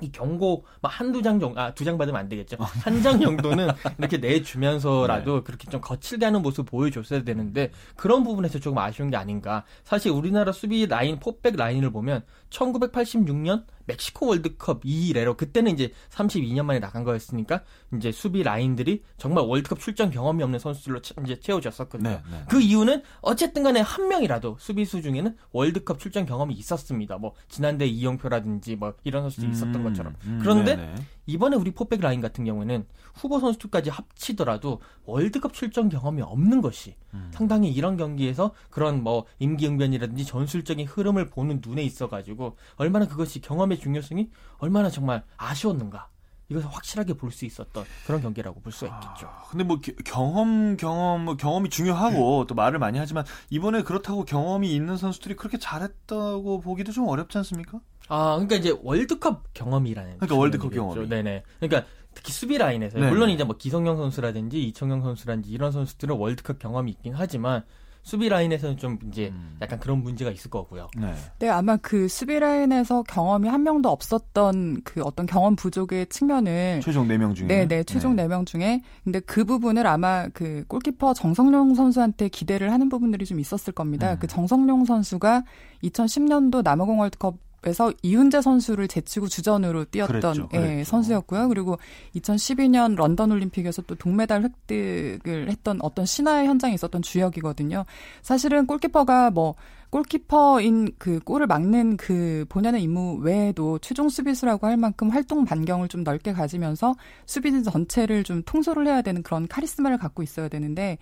이 0.02 0.12
경고 0.12 0.66
막 0.82 0.90
한두 0.90 1.22
장 1.24 1.40
정도 1.40 1.60
아 1.60 1.72
두 1.74 1.84
장 1.84 1.98
받으면 1.98 2.20
안 2.20 2.30
되겠죠. 2.30 2.58
어. 2.60 2.64
한장 2.66 3.20
정도는 3.20 3.70
이렇게 3.98 4.18
내주면서라도 4.18 5.36
네. 5.40 5.44
그렇게 5.44 5.70
좀 5.70 5.82
거칠게 5.82 6.26
하는 6.26 6.42
모습 6.42 6.66
보여줬어야 6.68 7.24
되는데 7.24 7.72
그런 7.96 8.24
부분에서 8.24 8.60
조금 8.60 8.78
아쉬운 8.78 9.10
게 9.10 9.18
아닌가. 9.18 9.64
사실 9.84 10.12
우리나라 10.12 10.52
수비 10.52 10.86
라인 10.86 11.20
포백 11.20 11.56
라인을 11.56 11.92
보면 11.92 12.24
1986년 12.50 13.64
멕시코 13.88 14.28
월드컵 14.28 14.82
이래로 14.84 15.36
그때는 15.36 15.72
이제 15.74 15.92
32년 16.10 16.66
만에 16.66 16.80
나간 16.80 17.04
거였으니까 17.04 17.64
이제 17.96 18.12
수비 18.12 18.44
라인들이 18.44 19.04
정말 19.18 19.46
월드컵 19.46 19.80
출전 19.80 20.12
경험이 20.12 20.44
없는 20.44 20.60
선수들로 20.60 21.00
이제 21.24 21.40
채워졌었거든요. 21.40 22.10
네, 22.10 22.22
네. 22.30 22.44
그 22.50 22.62
이유는 22.62 23.02
어쨌든 23.22 23.64
간에 23.64 23.80
한 23.80 24.08
명이라도 24.08 24.58
수비수 24.60 25.02
중에는 25.02 25.36
월드컵 25.52 26.00
출전 26.00 26.26
경험이 26.26 26.54
있었습니다. 26.56 27.18
뭐 27.18 27.34
지난대 27.48 27.86
이영표라든지 27.86 28.76
뭐 28.76 28.94
이런 29.04 29.24
선수들이 29.24 29.52
있었던 29.52 29.76
음, 29.76 29.84
것처럼. 29.84 30.16
음, 30.26 30.40
그런데 30.42 30.76
네네. 30.76 30.96
이번에 31.28 31.56
우리 31.56 31.72
포백 31.72 32.02
라인 32.02 32.22
같은 32.22 32.46
경우에는 32.46 32.86
후보 33.14 33.40
선수들까지 33.40 33.90
합치더라도 33.90 34.82
월드컵 35.06 35.54
출전 35.54 35.90
경험이 35.90 36.22
없는 36.22 36.62
것이 36.62 36.96
음. 37.14 37.30
상당히 37.34 37.72
이런 37.72 37.98
경기에서 37.98 38.54
그런 38.70 39.04
뭐 39.04 39.26
임기응변이라든지 39.40 40.26
전술적인 40.26 40.88
흐름을 40.88 41.30
보는 41.30 41.62
눈에 41.66 41.84
있어가지고 41.84 42.58
얼마나 42.78 43.08
그것이 43.08 43.42
경험의 43.42 43.80
중요성이 43.80 44.30
얼마나 44.58 44.90
정말 44.90 45.24
아쉬웠는가 45.38 46.10
이것을 46.50 46.70
확실하게 46.70 47.14
볼 47.14 47.32
수 47.32 47.44
있었던 47.44 47.84
그런 48.06 48.22
경기라고 48.22 48.62
볼 48.62 48.72
수가 48.72 48.96
있겠죠. 48.96 49.28
아, 49.28 49.44
근데 49.50 49.66
뭐 49.66 49.80
경험 50.06 50.78
경험 50.78 51.26
뭐 51.26 51.36
경험이 51.36 51.70
중요하고 51.70 52.46
또 52.48 52.56
말을 52.56 52.80
많이 52.80 52.98
하지만 52.98 53.26
이번에 53.50 53.84
그렇다고 53.84 54.24
경험이 54.24 54.74
있는 54.74 54.96
선수들이 54.96 55.36
그렇게 55.36 55.58
잘했다고 55.58 56.62
보기도 56.62 56.94
좀 56.94 57.08
어렵지 57.10 57.38
않습니까? 57.40 57.82
아, 58.08 58.36
그러니까 58.36 58.56
이제 58.56 58.76
월드컵 58.82 59.54
경험이라는. 59.54 60.18
그러니까 60.18 60.36
월드컵 60.36 60.74
경험. 60.74 61.08
네네. 61.08 61.44
그러니까 61.60 61.90
특히 62.14 62.34
수비 62.34 62.58
라인에서 62.58 62.98
네 62.98 63.10
물론 63.10 63.30
이제 63.30 63.44
뭐 63.44 63.56
기성용 63.56 63.98
선수라든지 63.98 64.64
이청용 64.64 65.02
선수라든지 65.02 65.52
이런 65.52 65.72
선수들은 65.72 66.16
월드컵 66.16 66.58
경험이 66.58 66.92
있긴 66.92 67.14
하지만 67.16 67.64
수비 68.08 68.30
라인에서는 68.30 68.78
좀 68.78 68.98
이제 69.10 69.28
음. 69.34 69.58
약간 69.62 69.80
그런 69.82 70.02
문제가 70.02 70.32
있을 70.32 70.50
거고요. 70.50 70.88
네. 70.98 71.14
네, 71.40 71.50
아마 71.50 71.76
그 71.76 72.08
수비 72.08 72.40
라인에서 72.40 73.04
경험이 73.04 73.50
한 73.50 73.64
명도 73.64 73.90
없었던 73.90 74.84
그 74.86 75.02
어떤 75.04 75.26
경험 75.26 75.58
부족의 75.58 76.08
측면을 76.08 76.80
최종 76.82 77.06
4명 77.10 77.36
중에 77.36 77.48
네, 77.48 77.68
네, 77.68 77.84
최종 77.84 78.16
네. 78.16 78.26
4명 78.26 78.46
중에 78.46 78.82
근데 79.04 79.20
그 79.20 79.44
부분을 79.44 79.86
아마 79.86 80.30
그 80.30 80.64
골키퍼 80.70 81.16
정성용 81.16 81.76
선수한테 81.76 82.30
기대를 82.30 82.72
하는 82.72 82.88
부분들이 82.88 83.26
좀 83.26 83.42
있었을 83.42 83.74
겁니다. 83.74 84.14
음. 84.14 84.20
그 84.20 84.28
정성용 84.28 84.86
선수가 84.86 85.44
2010년도 85.84 86.64
남아공 86.64 87.02
월드컵 87.02 87.36
에서 87.66 87.92
이훈재 88.04 88.42
선수를 88.42 88.88
제치고 88.88 89.28
주전으로 89.28 89.86
뛰었던 89.86 90.22
그랬죠, 90.22 90.50
예, 90.54 90.58
그랬죠. 90.58 90.80
예, 90.80 90.84
선수였고요. 90.84 91.48
그리고 91.50 91.78
2012년 92.16 92.96
런던 92.96 93.32
올림픽에서 93.32 93.82
또 93.84 93.96
동메달 93.96 94.44
획득을 94.44 95.50
했던 95.50 95.80
어떤 95.82 96.06
신화의 96.06 96.48
현장이 96.48 96.76
있었던 96.76 97.02
주역이거든요. 97.02 97.86
사실은 98.22 98.68
골키퍼가 98.68 99.32
뭐 99.32 99.56
골키퍼인 99.90 100.96
그 100.98 101.20
골을 101.20 101.48
막는 101.48 101.98
그 101.98 102.46
본연의 102.50 102.84
임무 102.84 103.20
외에도 103.22 103.80
최종 103.80 104.10
수비수라고 104.10 104.68
할 104.68 104.76
만큼 104.76 105.10
활동 105.10 105.46
반경을 105.46 105.88
좀 105.88 106.04
넓게 106.04 106.34
가지면서 106.34 106.96
수비진 107.26 107.64
전체를 107.64 108.24
좀 108.24 108.44
통솔을 108.46 108.86
해야 108.88 109.02
되는 109.02 109.24
그런 109.24 109.48
카리스마를 109.48 109.98
갖고 109.98 110.24
있어야 110.24 110.50
되는데 110.50 110.98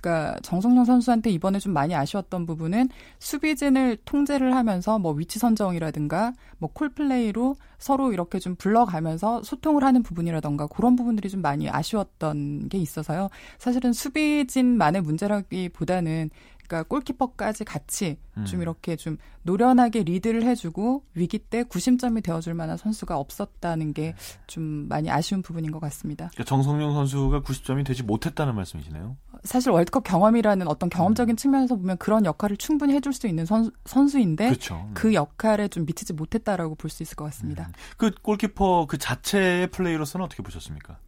그러니까 0.00 0.38
정성용 0.42 0.84
선수한테 0.84 1.30
이번에 1.30 1.58
좀 1.58 1.72
많이 1.72 1.94
아쉬웠던 1.94 2.46
부분은 2.46 2.88
수비진을 3.18 3.98
통제를 4.04 4.54
하면서 4.54 4.98
뭐 4.98 5.12
위치 5.12 5.38
선정이라든가 5.38 6.32
뭐 6.58 6.70
콜플레이로 6.72 7.56
서로 7.78 8.12
이렇게 8.12 8.38
좀 8.38 8.56
불러가면서 8.56 9.42
소통을 9.42 9.84
하는 9.84 10.02
부분이라던가 10.02 10.66
그런 10.66 10.96
부분들이 10.96 11.28
좀 11.28 11.40
많이 11.42 11.68
아쉬웠던 11.68 12.68
게 12.68 12.78
있어서요. 12.78 13.30
사실은 13.58 13.92
수비진만의 13.92 15.02
문제라기보다는 15.02 16.30
그러니까 16.66 16.88
골키퍼까지 16.88 17.64
같이 17.64 18.16
음. 18.36 18.44
좀 18.44 18.62
이렇게 18.62 18.94
좀 18.94 19.16
노련하게 19.42 20.04
리드를 20.04 20.44
해주고 20.44 21.02
위기 21.14 21.38
때 21.38 21.64
구심점이 21.64 22.20
되어줄 22.20 22.54
만한 22.54 22.76
선수가 22.76 23.16
없었다는 23.18 23.92
게 23.92 24.14
좀 24.46 24.88
많이 24.88 25.10
아쉬운 25.10 25.42
부분인 25.42 25.70
것 25.70 25.78
같습니다. 25.80 26.28
그러니까 26.34 26.44
정성용 26.44 26.92
선수가 26.92 27.40
90점이 27.42 27.86
되지 27.86 28.02
못했다는 28.02 28.54
말씀이시네요. 28.54 29.16
사실 29.44 29.70
월드컵 29.70 30.04
경험이라는 30.04 30.68
어떤 30.68 30.90
경험적인 30.90 31.34
음. 31.34 31.36
측면에서 31.36 31.76
보면 31.76 31.96
그런 31.98 32.24
역할을 32.24 32.56
충분히 32.56 32.94
해줄 32.94 33.12
수 33.12 33.26
있는 33.26 33.46
선, 33.46 33.70
선수인데 33.86 34.48
그렇죠. 34.48 34.88
그 34.94 35.14
역할에 35.14 35.68
좀 35.68 35.86
미치지 35.86 36.12
못했다라고 36.12 36.74
볼 36.74 36.90
수 36.90 37.02
있을 37.02 37.14
것 37.16 37.24
같습니다. 37.26 37.66
음. 37.68 37.72
그 37.96 38.10
골키퍼 38.22 38.86
그 38.88 38.98
자체의 38.98 39.68
플레이로서는 39.68 40.24
어떻게 40.26 40.42
보셨습니까? 40.42 40.98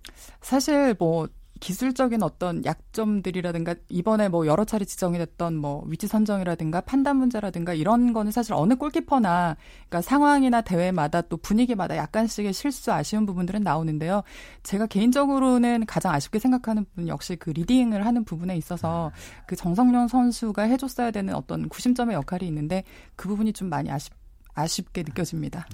사실 0.40 0.94
뭐 0.98 1.28
기술적인 1.62 2.24
어떤 2.24 2.64
약점들이라든가 2.64 3.76
이번에 3.88 4.28
뭐 4.28 4.48
여러 4.48 4.64
차례 4.64 4.84
지정이 4.84 5.16
됐던 5.18 5.56
뭐 5.56 5.84
위치 5.86 6.08
선정이라든가 6.08 6.80
판단 6.80 7.18
문제라든가 7.18 7.72
이런 7.72 8.12
거는 8.12 8.32
사실 8.32 8.52
어느 8.54 8.74
골키퍼나 8.74 9.56
그러니까 9.88 10.02
상황이나 10.02 10.62
대회마다 10.62 11.20
또 11.22 11.36
분위기마다 11.36 11.96
약간씩의 11.96 12.52
실수 12.52 12.92
아쉬운 12.92 13.26
부분들은 13.26 13.62
나오는데요. 13.62 14.24
제가 14.64 14.86
개인적으로는 14.86 15.86
가장 15.86 16.12
아쉽게 16.12 16.40
생각하는 16.40 16.84
부분 16.84 17.06
역시 17.06 17.36
그 17.36 17.50
leading을 17.50 18.04
하는 18.04 18.24
부분에 18.24 18.56
있어서 18.56 19.12
그 19.46 19.54
정성룡 19.54 20.08
선수가 20.08 20.62
해줬어야 20.62 21.12
되는 21.12 21.32
어떤 21.32 21.68
구심점의 21.68 22.16
역할이 22.16 22.44
있는데 22.48 22.82
그 23.14 23.28
부분이 23.28 23.52
좀 23.52 23.68
많이 23.68 23.88
아쉽 23.88 24.12
아쉽게 24.54 25.04
느껴집니다. 25.04 25.66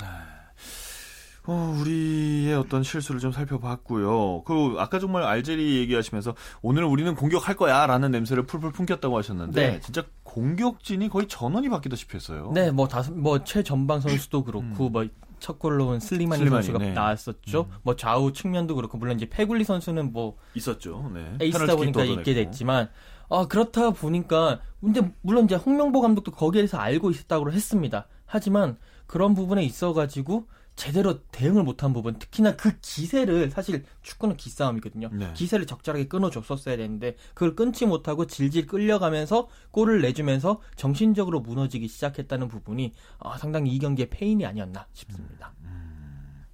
네. 1.48 1.54
어, 1.54 1.74
우리의 1.80 2.54
어떤 2.54 2.82
실수를 2.82 3.20
좀 3.20 3.32
살펴봤고요. 3.32 4.42
그 4.44 4.76
아까 4.78 4.98
정말 4.98 5.22
알제리 5.22 5.78
얘기하시면서 5.78 6.34
오늘 6.60 6.84
우리는 6.84 7.14
공격할 7.14 7.56
거야 7.56 7.86
라는 7.86 8.10
냄새를 8.10 8.44
풀풀 8.44 8.72
풍겼다고 8.72 9.16
하셨는데 9.16 9.70
네. 9.70 9.80
진짜 9.80 10.04
공격진이 10.24 11.08
거의 11.08 11.26
전원이 11.26 11.70
바뀌다시피 11.70 12.16
했어요. 12.16 12.52
네, 12.54 12.70
뭐 12.70 12.86
다섯 12.86 13.14
뭐 13.14 13.42
최전방 13.44 14.00
선수도 14.00 14.44
그렇고 14.44 14.88
음. 14.88 14.92
뭐 14.92 15.25
첫 15.25 15.58
골 15.58 15.86
넣은 15.86 16.00
슬리마니, 16.00 16.40
슬리마니 16.40 16.64
선수가 16.64 16.78
네. 16.84 16.92
나왔었죠. 16.92 17.60
음. 17.70 17.76
뭐 17.82 17.96
좌우 17.96 18.32
측면도 18.34 18.74
그렇고 18.74 18.98
물론 18.98 19.16
이제 19.16 19.26
페굴리 19.26 19.64
선수는 19.64 20.12
뭐 20.12 20.36
있었죠. 20.54 21.10
네. 21.14 21.34
에이스다 21.40 21.76
보니까 21.76 22.04
있게 22.04 22.34
됐지만 22.34 22.90
아 23.30 23.46
그렇다 23.46 23.92
보니까 23.92 24.60
근데 24.82 25.00
물론 25.22 25.46
이제 25.46 25.54
홍명보 25.54 26.02
감독도 26.02 26.30
거기에 26.32 26.60
대해서 26.60 26.76
알고 26.76 27.10
있었다고 27.10 27.50
했습니다. 27.50 28.06
하지만 28.26 28.76
그런 29.06 29.34
부분에 29.34 29.64
있어 29.64 29.94
가지고 29.94 30.46
제대로 30.78 31.20
대응을 31.32 31.64
못한 31.64 31.92
부분, 31.92 32.20
특히나 32.20 32.54
그 32.54 32.78
기세를 32.80 33.50
사실 33.50 33.84
축구는 34.02 34.36
기싸움이거든요. 34.36 35.10
네. 35.12 35.32
기세를 35.34 35.66
적절하게 35.66 36.06
끊어줬었어야 36.06 36.76
되는데 36.76 37.16
그걸 37.34 37.56
끊지 37.56 37.84
못하고 37.84 38.26
질질 38.28 38.68
끌려가면서 38.68 39.48
골을 39.72 40.00
내주면서 40.02 40.60
정신적으로 40.76 41.40
무너지기 41.40 41.88
시작했다는 41.88 42.46
부분이 42.46 42.94
어, 43.18 43.36
상당히 43.38 43.72
이 43.72 43.78
경기의 43.80 44.08
페인이 44.08 44.46
아니었나 44.46 44.86
싶습니다. 44.92 45.52
음, 45.64 45.66
음. 45.66 46.44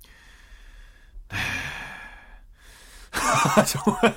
네. 1.30 1.36
정말 3.68 4.16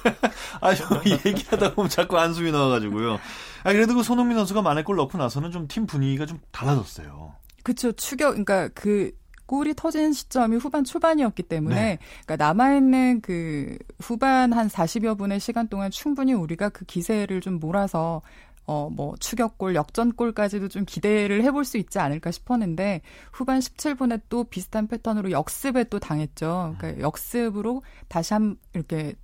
아 0.62 0.74
정말 0.74 1.04
얘기하다 1.26 1.76
보면 1.76 1.90
자꾸 1.90 2.18
한숨이 2.18 2.52
나와가지고요. 2.54 3.20
아 3.64 3.74
그래도 3.74 3.94
그 3.94 4.04
손흥민 4.04 4.38
선수가 4.38 4.62
만에 4.62 4.84
골 4.84 4.96
넣고 4.96 5.18
나서는 5.18 5.52
좀 5.52 5.68
팀 5.68 5.86
분위기가 5.86 6.26
좀 6.26 6.40
달라졌어요. 6.52 7.36
그렇죠. 7.64 7.92
추격 7.92 8.30
그러니까 8.32 8.70
그 8.70 9.12
골이 9.48 9.74
터진 9.74 10.14
시점이 10.14 10.58
후반 10.58 10.84
초반이었기 10.84 11.44
때문에 11.44 11.76
네. 11.76 12.00
그러니까 12.26 12.46
남아있는 12.46 13.22
그 13.22 13.78
후반 14.00 14.54
한 14.54 14.68
40여 14.68 15.18
분의 15.18 15.40
시간 15.40 15.68
동안 15.68 15.90
충분히 15.90 16.34
우리가 16.34 16.70
그 16.70 16.86
기세를 16.86 17.42
좀 17.42 17.60
몰아서 17.60 18.22
어, 18.70 18.90
뭐, 18.90 19.16
추격골, 19.18 19.76
역전골까지도 19.76 20.68
좀 20.68 20.84
기대를 20.84 21.42
해볼 21.46 21.64
수 21.64 21.78
있지 21.78 22.00
않을까 22.00 22.32
싶었는데, 22.32 23.00
후반 23.32 23.60
17분에 23.60 24.24
또 24.28 24.44
비슷한 24.44 24.88
패턴으로 24.90 25.32
역습에 25.32 25.86
또 25.86 26.00
당했죠. 26.00 26.76
그러니까 26.78 27.02
역습으로 27.02 27.82
다시 28.10 28.34
한, 28.34 28.58
이렇게, 28.74 29.16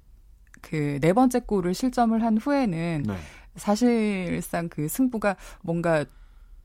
그, 0.62 0.98
네 1.02 1.12
번째 1.12 1.42
골을 1.42 1.74
실점을 1.74 2.24
한 2.24 2.38
후에는, 2.38 3.04
네. 3.06 3.16
사실상 3.58 4.70
그 4.70 4.88
승부가 4.88 5.36
뭔가 5.62 6.06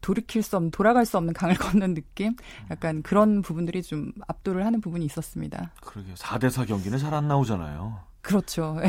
돌이킬 0.08 0.42
수 0.42 0.56
없는 0.56 0.70
돌아갈 0.70 1.04
수 1.04 1.18
없는 1.18 1.34
강을 1.34 1.56
건넌 1.58 1.92
느낌 1.94 2.34
약간 2.70 3.02
그런 3.02 3.42
부분들이 3.42 3.82
좀 3.82 4.12
압도를 4.26 4.64
하는 4.64 4.80
부분이 4.80 5.04
있었습니다. 5.04 5.72
그러게요. 5.82 6.14
4대4 6.14 6.66
경기는 6.66 6.96
잘 6.98 7.12
안 7.12 7.28
나오잖아요. 7.28 8.00
그렇죠. 8.22 8.76
네, 8.80 8.88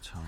참. 0.00 0.22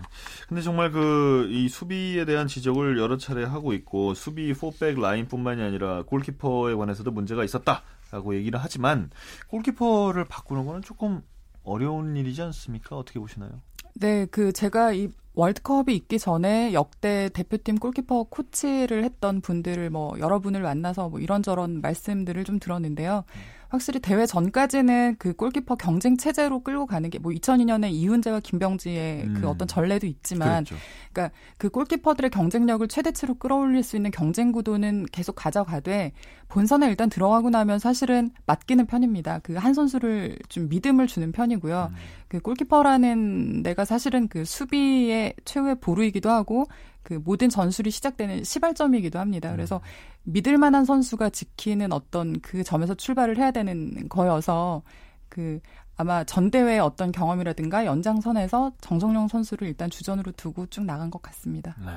근데 0.48 0.62
정말 0.62 0.90
그 0.90 1.48
이 1.50 1.68
수비에 1.68 2.24
대한 2.24 2.46
지적을 2.48 2.98
여러 2.98 3.16
차례 3.16 3.44
하고 3.44 3.72
있고 3.72 4.14
수비 4.14 4.52
포백 4.52 4.98
라인뿐만이 5.00 5.62
아니라 5.62 6.02
골키퍼에 6.02 6.74
관해서도 6.74 7.10
문제가 7.12 7.44
있었다라고 7.44 8.34
얘기를 8.34 8.58
하지만 8.60 9.10
골키퍼를 9.48 10.24
바꾸는 10.26 10.66
거는 10.66 10.82
조금 10.82 11.22
어려운 11.64 12.16
일이지 12.16 12.42
않습니까? 12.42 12.96
어떻게 12.96 13.18
보시나요? 13.20 13.60
네, 13.94 14.26
그 14.30 14.52
제가 14.52 14.92
이 14.92 15.08
월드컵이 15.34 15.94
있기 15.94 16.18
전에 16.18 16.72
역대 16.74 17.30
대표팀 17.32 17.78
골키퍼 17.78 18.24
코치를 18.24 19.04
했던 19.04 19.40
분들을 19.40 19.88
뭐 19.90 20.18
여러분을 20.18 20.60
만나서 20.62 21.08
뭐 21.08 21.20
이런저런 21.20 21.80
말씀들을 21.80 22.44
좀 22.44 22.58
들었는데요. 22.58 23.24
확실히 23.72 24.00
대회 24.00 24.26
전까지는 24.26 25.16
그 25.18 25.32
골키퍼 25.32 25.76
경쟁 25.76 26.16
체제로 26.18 26.60
끌고 26.62 26.84
가는 26.86 27.08
게 27.08 27.18
뭐 27.18 27.32
2002년에 27.32 27.90
이훈재와 27.90 28.40
김병지의 28.40 29.22
그 29.22 29.26
음. 29.28 29.34
그 29.40 29.48
어떤 29.48 29.66
전례도 29.68 30.06
있지만 30.06 30.64
그렇죠. 30.64 30.76
그러니까 31.12 31.34
그 31.56 31.68
골키퍼들의 31.70 32.30
경쟁력을 32.30 32.86
최대치로 32.88 33.34
끌어올릴 33.36 33.82
수 33.82 33.96
있는 33.96 34.10
경쟁 34.10 34.52
구도는 34.52 35.06
계속 35.12 35.34
가져가되 35.36 36.12
본선에 36.48 36.88
일단 36.88 37.08
들어가고 37.08 37.48
나면 37.50 37.78
사실은 37.78 38.30
맡기는 38.46 38.84
편입니다. 38.86 39.38
그 39.38 39.54
한 39.62 39.74
선수를 39.74 40.36
좀 40.48 40.68
믿음을 40.68 41.06
주는 41.06 41.30
편이고요. 41.32 41.88
음. 41.92 41.96
그 42.28 42.40
골키퍼라는 42.40 43.62
내가 43.62 43.84
사실은 43.84 44.26
그 44.28 44.44
수비의 44.44 45.34
최후의 45.44 45.76
보루이기도 45.80 46.30
하고 46.30 46.66
그 47.02 47.14
모든 47.24 47.48
전술이 47.48 47.90
시작되는 47.90 48.44
시발점이기도 48.44 49.18
합니다. 49.18 49.50
음. 49.50 49.56
그래서 49.56 49.80
믿을 50.24 50.58
만한 50.58 50.84
선수가 50.84 51.30
지키는 51.30 51.92
어떤 51.92 52.40
그 52.40 52.62
점에서 52.62 52.94
출발을 52.94 53.38
해야 53.38 53.50
되는 53.50 54.08
거여서 54.08 54.82
그 55.28 55.60
아마 55.96 56.24
전 56.24 56.50
대회의 56.50 56.80
어떤 56.80 57.12
경험이라든가 57.12 57.86
연장선에서 57.86 58.72
정성용 58.80 59.28
선수를 59.28 59.68
일단 59.68 59.90
주전으로 59.90 60.32
두고 60.32 60.66
쭉 60.66 60.84
나간 60.84 61.10
것 61.10 61.20
같습니다. 61.22 61.76
네. 61.78 61.92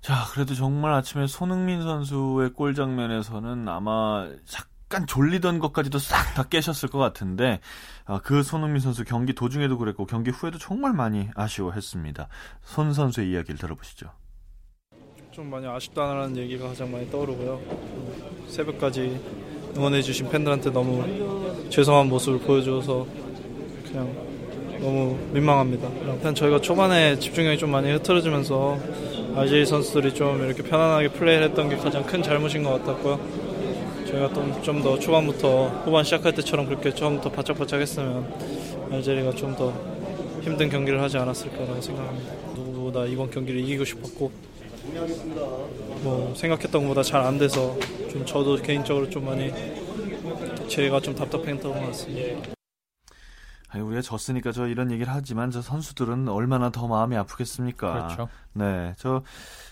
자, 0.00 0.24
그래도 0.32 0.54
정말 0.54 0.94
아침에 0.94 1.26
손흥민 1.26 1.82
선수의 1.82 2.54
골 2.54 2.74
장면에서는 2.74 3.68
아마 3.68 4.28
약간 4.90 5.06
졸리던 5.06 5.60
것까지도 5.60 6.00
싹 6.00 6.34
다 6.34 6.42
깨셨을 6.44 6.88
것 6.88 6.98
같은데 6.98 7.60
어, 8.06 8.18
그 8.22 8.42
손흥민 8.42 8.80
선수 8.80 9.04
경기 9.04 9.32
도중에도 9.32 9.78
그랬고 9.78 10.04
경기 10.04 10.30
후에도 10.30 10.58
정말 10.58 10.92
많이 10.92 11.28
아쉬워했습니다. 11.36 12.28
손 12.62 12.92
선수의 12.92 13.30
이야기를 13.30 13.56
들어보시죠. 13.56 14.10
좀 15.30 15.48
많이 15.48 15.66
아쉽다는 15.66 16.36
얘기가 16.36 16.68
가장 16.68 16.90
많이 16.90 17.08
떠오르고요. 17.08 17.60
새벽까지 18.48 19.20
응원해주신 19.76 20.28
팬들한테 20.28 20.70
너무 20.70 21.68
죄송한 21.70 22.08
모습을 22.08 22.40
보여줘서 22.40 23.06
그냥 23.86 24.12
너무 24.80 25.16
민망합니다. 25.32 25.88
일단 26.14 26.34
저희가 26.34 26.60
초반에 26.60 27.16
집중력이 27.16 27.58
좀 27.58 27.70
많이 27.70 27.92
흐트러지면서 27.92 28.76
RJ 29.36 29.66
선수들이 29.66 30.14
좀 30.14 30.44
이렇게 30.44 30.64
편안하게 30.64 31.10
플레이를 31.10 31.48
했던 31.48 31.68
게 31.68 31.76
가장 31.76 32.02
큰 32.04 32.20
잘못인 32.22 32.64
것 32.64 32.70
같았고요. 32.80 33.39
저희가 34.10 34.30
좀 34.62 34.82
더 34.82 34.98
초반부터 34.98 35.68
후반 35.84 36.04
시작할 36.04 36.34
때처럼 36.34 36.66
그렇게 36.66 36.92
처음부터 36.94 37.30
바짝바짝 37.30 37.80
했으면 37.80 38.32
알제리가 38.90 39.32
좀 39.32 39.54
더 39.56 39.72
힘든 40.42 40.70
경기를 40.70 41.00
하지 41.02 41.18
않았을까라고 41.18 41.80
생각합니다. 41.82 42.32
누구보다 42.54 43.04
이번 43.04 43.30
경기를 43.30 43.60
이기고 43.60 43.84
싶었고 43.84 44.30
뭐 46.02 46.32
생각했던 46.34 46.82
것보다 46.82 47.02
잘 47.02 47.20
안 47.22 47.38
돼서 47.38 47.76
좀 48.10 48.24
저도 48.24 48.56
개인적으로 48.56 49.08
좀 49.10 49.26
많이 49.26 49.52
제가 50.68 51.00
좀 51.00 51.14
답답했던 51.14 51.60
것 51.72 51.86
같습니다. 51.88 52.59
아니, 53.70 53.82
우리가 53.82 54.02
졌으니까 54.02 54.52
저 54.52 54.66
이런 54.66 54.90
얘기를 54.90 55.12
하지만 55.12 55.50
저 55.50 55.62
선수들은 55.62 56.28
얼마나 56.28 56.70
더 56.70 56.86
마음이 56.88 57.16
아프겠습니까? 57.16 57.92
그렇죠. 57.92 58.28
네, 58.52 58.94
저 58.98 59.22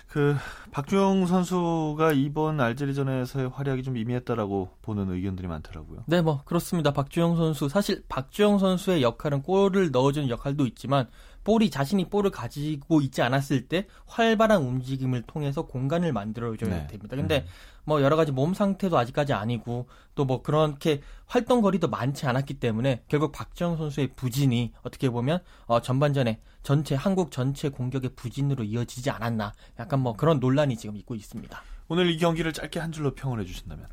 그 0.08 0.34
박주영 0.70 1.26
선수가 1.26 2.12
이번 2.12 2.60
알제리전에서의 2.60 3.50
활약이 3.50 3.82
좀 3.82 3.92
미미했다라고 3.92 4.70
보는 4.80 5.10
의견들이 5.10 5.46
많더라고요. 5.48 6.04
네, 6.06 6.22
뭐 6.22 6.42
그렇습니다. 6.44 6.92
박주영 6.92 7.36
선수 7.36 7.68
사실 7.68 8.02
박주영 8.08 8.58
선수의 8.58 9.02
역할은 9.02 9.42
골을 9.42 9.90
넣어주는 9.90 10.30
역할도 10.30 10.64
있지만 10.66 11.08
볼이 11.48 11.70
자신이 11.70 12.10
볼을 12.10 12.30
가지고 12.30 13.00
있지 13.00 13.22
않았을 13.22 13.68
때 13.68 13.86
활발한 14.04 14.60
움직임을 14.60 15.22
통해서 15.22 15.62
공간을 15.62 16.12
만들어줘야 16.12 16.68
네. 16.68 16.86
됩니다. 16.88 17.16
근데 17.16 17.38
음. 17.38 17.46
뭐 17.84 18.02
여러 18.02 18.16
가지 18.16 18.32
몸 18.32 18.52
상태도 18.52 18.98
아직까지 18.98 19.32
아니고 19.32 19.88
또 20.14 20.26
뭐 20.26 20.42
그렇게 20.42 21.00
활동 21.24 21.62
거리도 21.62 21.88
많지 21.88 22.26
않았기 22.26 22.60
때문에 22.60 23.04
결국 23.08 23.32
박지영 23.32 23.78
선수의 23.78 24.08
부진이 24.14 24.74
어떻게 24.82 25.08
보면 25.08 25.38
어 25.64 25.80
전반전에 25.80 26.38
전체 26.62 26.94
한국 26.94 27.30
전체 27.30 27.70
공격의 27.70 28.10
부진으로 28.14 28.64
이어지지 28.64 29.08
않았나 29.08 29.54
약간 29.78 30.00
뭐 30.00 30.12
그런 30.12 30.40
논란이 30.40 30.76
지금 30.76 30.96
있고 30.96 31.14
있습니다. 31.14 31.58
오늘 31.88 32.10
이 32.10 32.18
경기를 32.18 32.52
짧게 32.52 32.78
한 32.78 32.92
줄로 32.92 33.14
평을 33.14 33.40
해주신다면? 33.40 33.86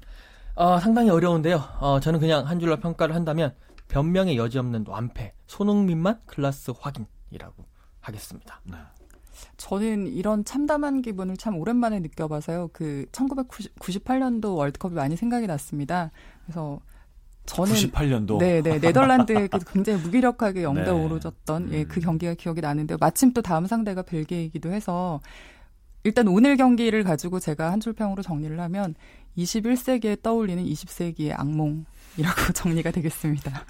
어, 0.56 0.78
상당히 0.82 1.10
어려운데요. 1.10 1.64
어, 1.80 2.02
저는 2.02 2.20
그냥 2.20 2.50
한 2.50 2.60
줄로 2.60 2.76
평가를 2.82 3.16
한다면 3.16 3.56
변명의 3.88 4.36
여지 4.36 4.60
없는 4.60 4.84
완패, 4.90 5.34
손흥민만 5.48 6.20
클라스 6.26 6.74
확인 6.78 7.06
이라고 7.32 7.66
하겠습니다. 8.02 8.62
네. 8.64 8.78
저는 9.58 10.08
이런 10.08 10.46
참담한 10.46 11.02
기분을 11.02 11.38
참 11.38 11.58
오랜만에 11.58 12.00
느껴봐서요. 12.00 12.70
그 12.72 13.06
1998년도 13.12 14.56
월드컵이 14.56 14.96
많이 14.96 15.16
생각이 15.16 15.48
났습니다. 15.48 16.12
그래서 16.46 16.80
저는 17.46 17.74
98년도 17.74 18.40
네, 18.40 18.62
네. 18.62 18.80
네덜란드에 18.80 19.48
굉장히 19.72 20.02
무기력하게 20.02 20.64
0대 20.64 20.88
5로 20.88 21.22
졌던 21.22 21.72
예, 21.74 21.84
그 21.84 22.00
음. 22.00 22.02
경기가 22.02 22.34
기억이 22.34 22.62
나는데 22.62 22.98
마침 23.00 23.34
또 23.34 23.42
다음 23.42 23.68
상대가 23.68 24.02
벨기에이기도 24.02 24.72
해서 24.72 25.22
일단 26.04 26.28
오늘 26.28 26.56
경기를 26.56 27.04
가지고 27.04 27.40
제가 27.40 27.72
한 27.72 27.80
줄평으로 27.80 28.22
정리를 28.22 28.60
하면 28.60 28.96
21세기에 29.38 30.22
떠올리는 30.22 30.64
20세기의 30.64 31.38
악몽이라고 31.40 31.86
정리가 32.54 32.92
되겠습니다. 32.92 33.66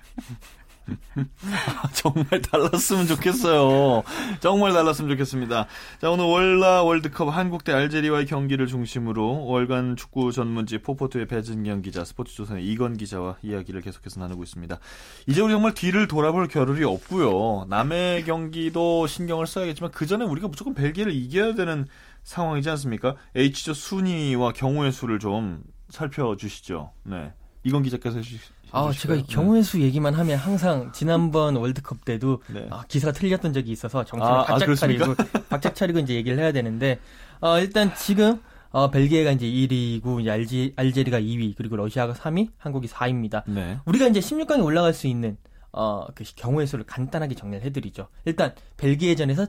아, 0.88 1.90
정말 1.94 2.42
달랐으면 2.42 3.08
좋겠어요. 3.08 4.04
정말 4.40 4.74
달랐으면 4.74 5.10
좋겠습니다. 5.12 5.68
자, 6.00 6.10
오늘 6.10 6.26
월라 6.26 6.84
월드컵 6.84 7.30
한국 7.30 7.64
대 7.64 7.74
알제리와의 7.74 8.26
경기를 8.26 8.68
중심으로 8.68 9.46
월간 9.46 9.96
축구 9.96 10.32
전문지 10.32 10.80
포포트의 10.80 11.28
배진경 11.28 11.82
기자, 11.82 12.04
스포츠조선의 12.04 12.66
이건 12.66 12.98
기자와 12.98 13.38
이야기를 13.42 13.82
계속해서 13.82 14.20
나누고 14.20 14.44
있습니다. 14.44 14.80
이제 15.28 15.42
우리 15.42 15.52
정말 15.52 15.74
뒤를 15.74 16.08
돌아볼 16.08 16.48
겨를이 16.48 16.84
없고요. 16.84 17.66
남의 17.70 18.26
경기도 18.26 19.08
신경을 19.08 19.48
써야겠지만 19.48 19.92
그 19.92 20.06
전에 20.06 20.26
우리가 20.26 20.48
무조건 20.48 20.74
벨기에를 20.74 21.14
이겨야 21.14 21.56
되는 21.56 21.88
상황이지 22.24 22.70
않습니까? 22.72 23.16
H조 23.36 23.74
순위와 23.74 24.54
경우의 24.54 24.92
수를 24.92 25.20
좀 25.20 25.64
살펴주시죠. 25.90 26.92
네. 27.04 27.34
이건 27.64 27.84
기자께서 27.84 28.18
해주시죠. 28.18 28.55
아, 28.76 28.92
제가 28.92 29.22
경우의 29.28 29.64
수 29.64 29.82
얘기만 29.82 30.14
하면 30.14 30.38
항상 30.38 30.92
지난번 30.92 31.56
월드컵 31.56 32.04
때도 32.06 32.42
네. 32.48 32.68
아, 32.70 32.84
기사가 32.88 33.14
틀렸던 33.14 33.54
적이 33.54 33.72
있어서 33.72 34.04
정신을 34.04 34.32
아, 34.32 34.42
아 34.42 34.46
바짝 34.46 34.70
아, 34.70 34.76
차리고 34.76 35.16
바짝 35.50 35.76
차리고 35.76 36.00
이제 36.00 36.16
얘기를 36.16 36.38
해야 36.38 36.52
되는데 36.52 37.00
어, 37.40 37.60
일단 37.60 37.94
지금 37.96 38.42
어, 38.72 38.92
벨기에가 38.92 39.32
이제 39.32 39.46
1위고 39.46 40.20
이제 40.20 40.30
알지, 40.30 40.74
알제리가 40.76 41.22
2위 41.22 41.56
그리고 41.56 41.78
러시아가 41.78 42.12
3위, 42.14 42.50
한국이 42.58 42.88
4위입니다. 42.90 43.44
네. 43.48 43.80
우리가 43.86 44.08
이제 44.08 44.20
16강에 44.20 44.64
올라갈 44.64 44.94
수 44.94 45.08
있는 45.08 45.38
어, 45.72 46.06
그 46.14 46.26
경우의 46.36 46.68
수를 46.68 46.86
간단하게 46.86 47.36
정리를 47.36 47.66
해드리죠. 47.66 48.08
일단 48.26 48.54
벨기에전에서 48.76 49.48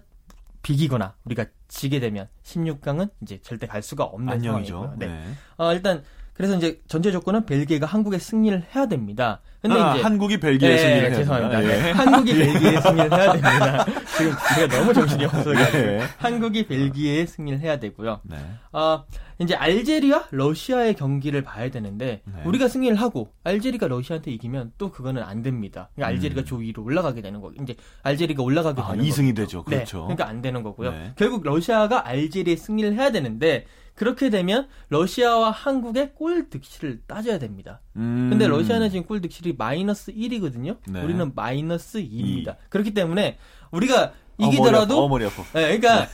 비기거나 0.62 1.14
우리가 1.24 1.46
지게 1.68 2.00
되면 2.00 2.28
16강은 2.44 3.10
이제 3.22 3.40
절대 3.42 3.66
갈 3.66 3.82
수가 3.82 4.04
없는 4.04 4.32
안녕이죠. 4.32 4.74
상황이고요. 4.74 4.98
네. 4.98 5.06
네. 5.06 5.24
어, 5.56 5.72
일단 5.72 6.02
그래서 6.36 6.54
이제 6.56 6.80
전제 6.86 7.10
조건은 7.10 7.46
벨기에가 7.46 7.86
한국에 7.86 8.18
승리를 8.18 8.64
해야 8.74 8.86
됩니다. 8.86 9.40
근데 9.62 9.80
아, 9.80 9.94
이제 9.94 10.02
한국이 10.02 10.38
벨기에 10.38 10.68
네, 10.68 10.78
승리를 10.78 11.08
해야 11.08 11.14
죄송합니다. 11.14 11.60
네. 11.60 11.90
한국이 11.92 12.34
벨기에 12.38 12.80
승리를 12.80 13.12
해야 13.12 13.32
됩니다. 13.32 13.84
지금 14.16 14.32
제가 14.54 14.76
너무 14.76 14.92
정신이 14.94 15.24
없어서 15.24 15.52
네. 15.52 16.00
한국이 16.18 16.66
벨기에 16.66 17.26
승리를 17.26 17.58
해야 17.60 17.78
되고요. 17.78 18.20
네. 18.24 18.36
어, 18.72 19.04
이제 19.38 19.54
알제리와 19.54 20.26
러시아의 20.30 20.94
경기를 20.94 21.42
봐야 21.42 21.70
되는데 21.70 22.22
네. 22.24 22.42
우리가 22.44 22.68
승리를 22.68 22.94
하고 22.96 23.32
알제리가 23.44 23.88
러시아한테 23.88 24.30
이기면 24.32 24.72
또 24.76 24.90
그거는 24.90 25.22
안 25.22 25.42
됩니다. 25.42 25.88
그러니까 25.94 26.14
알제리가 26.14 26.42
음. 26.42 26.44
조 26.44 26.58
2로 26.58 26.84
올라가게 26.84 27.22
되는 27.22 27.40
거. 27.40 27.50
이제 27.60 27.74
알제리가 28.02 28.42
올라가게 28.42 28.82
아, 28.82 28.90
되는 28.90 29.04
2승이 29.04 29.34
되죠. 29.34 29.64
네. 29.68 29.76
그렇죠. 29.76 30.02
그러니까 30.02 30.28
안 30.28 30.42
되는 30.42 30.62
거고요. 30.62 30.90
네. 30.90 31.12
결국 31.16 31.42
러시아가 31.44 32.06
알제리에 32.06 32.56
승리를 32.56 32.94
해야 32.94 33.10
되는데 33.10 33.64
그렇게 33.96 34.30
되면 34.30 34.68
러시아와 34.90 35.50
한국의 35.50 36.12
골 36.14 36.48
득실을 36.50 37.00
따져야 37.06 37.38
됩니다. 37.40 37.80
음. 37.96 38.28
근데 38.30 38.46
러시아는 38.46 38.90
지금 38.90 39.04
골 39.06 39.20
득실이 39.20 39.54
마이너스 39.58 40.12
1이거든요. 40.12 40.76
네. 40.86 41.02
우리는 41.02 41.32
마이너스 41.34 41.98
2입니다. 41.98 42.48
2. 42.50 42.68
그렇기 42.68 42.94
때문에 42.94 43.38
우리가 43.72 44.12
이기더라도 44.38 45.02
어, 45.04 45.08
머리 45.08 45.24
아파. 45.24 45.34
어, 45.42 45.44
머리 45.44 45.50
아파. 45.50 45.58
네, 45.58 45.78
그러니까 45.78 46.04
네. 46.04 46.10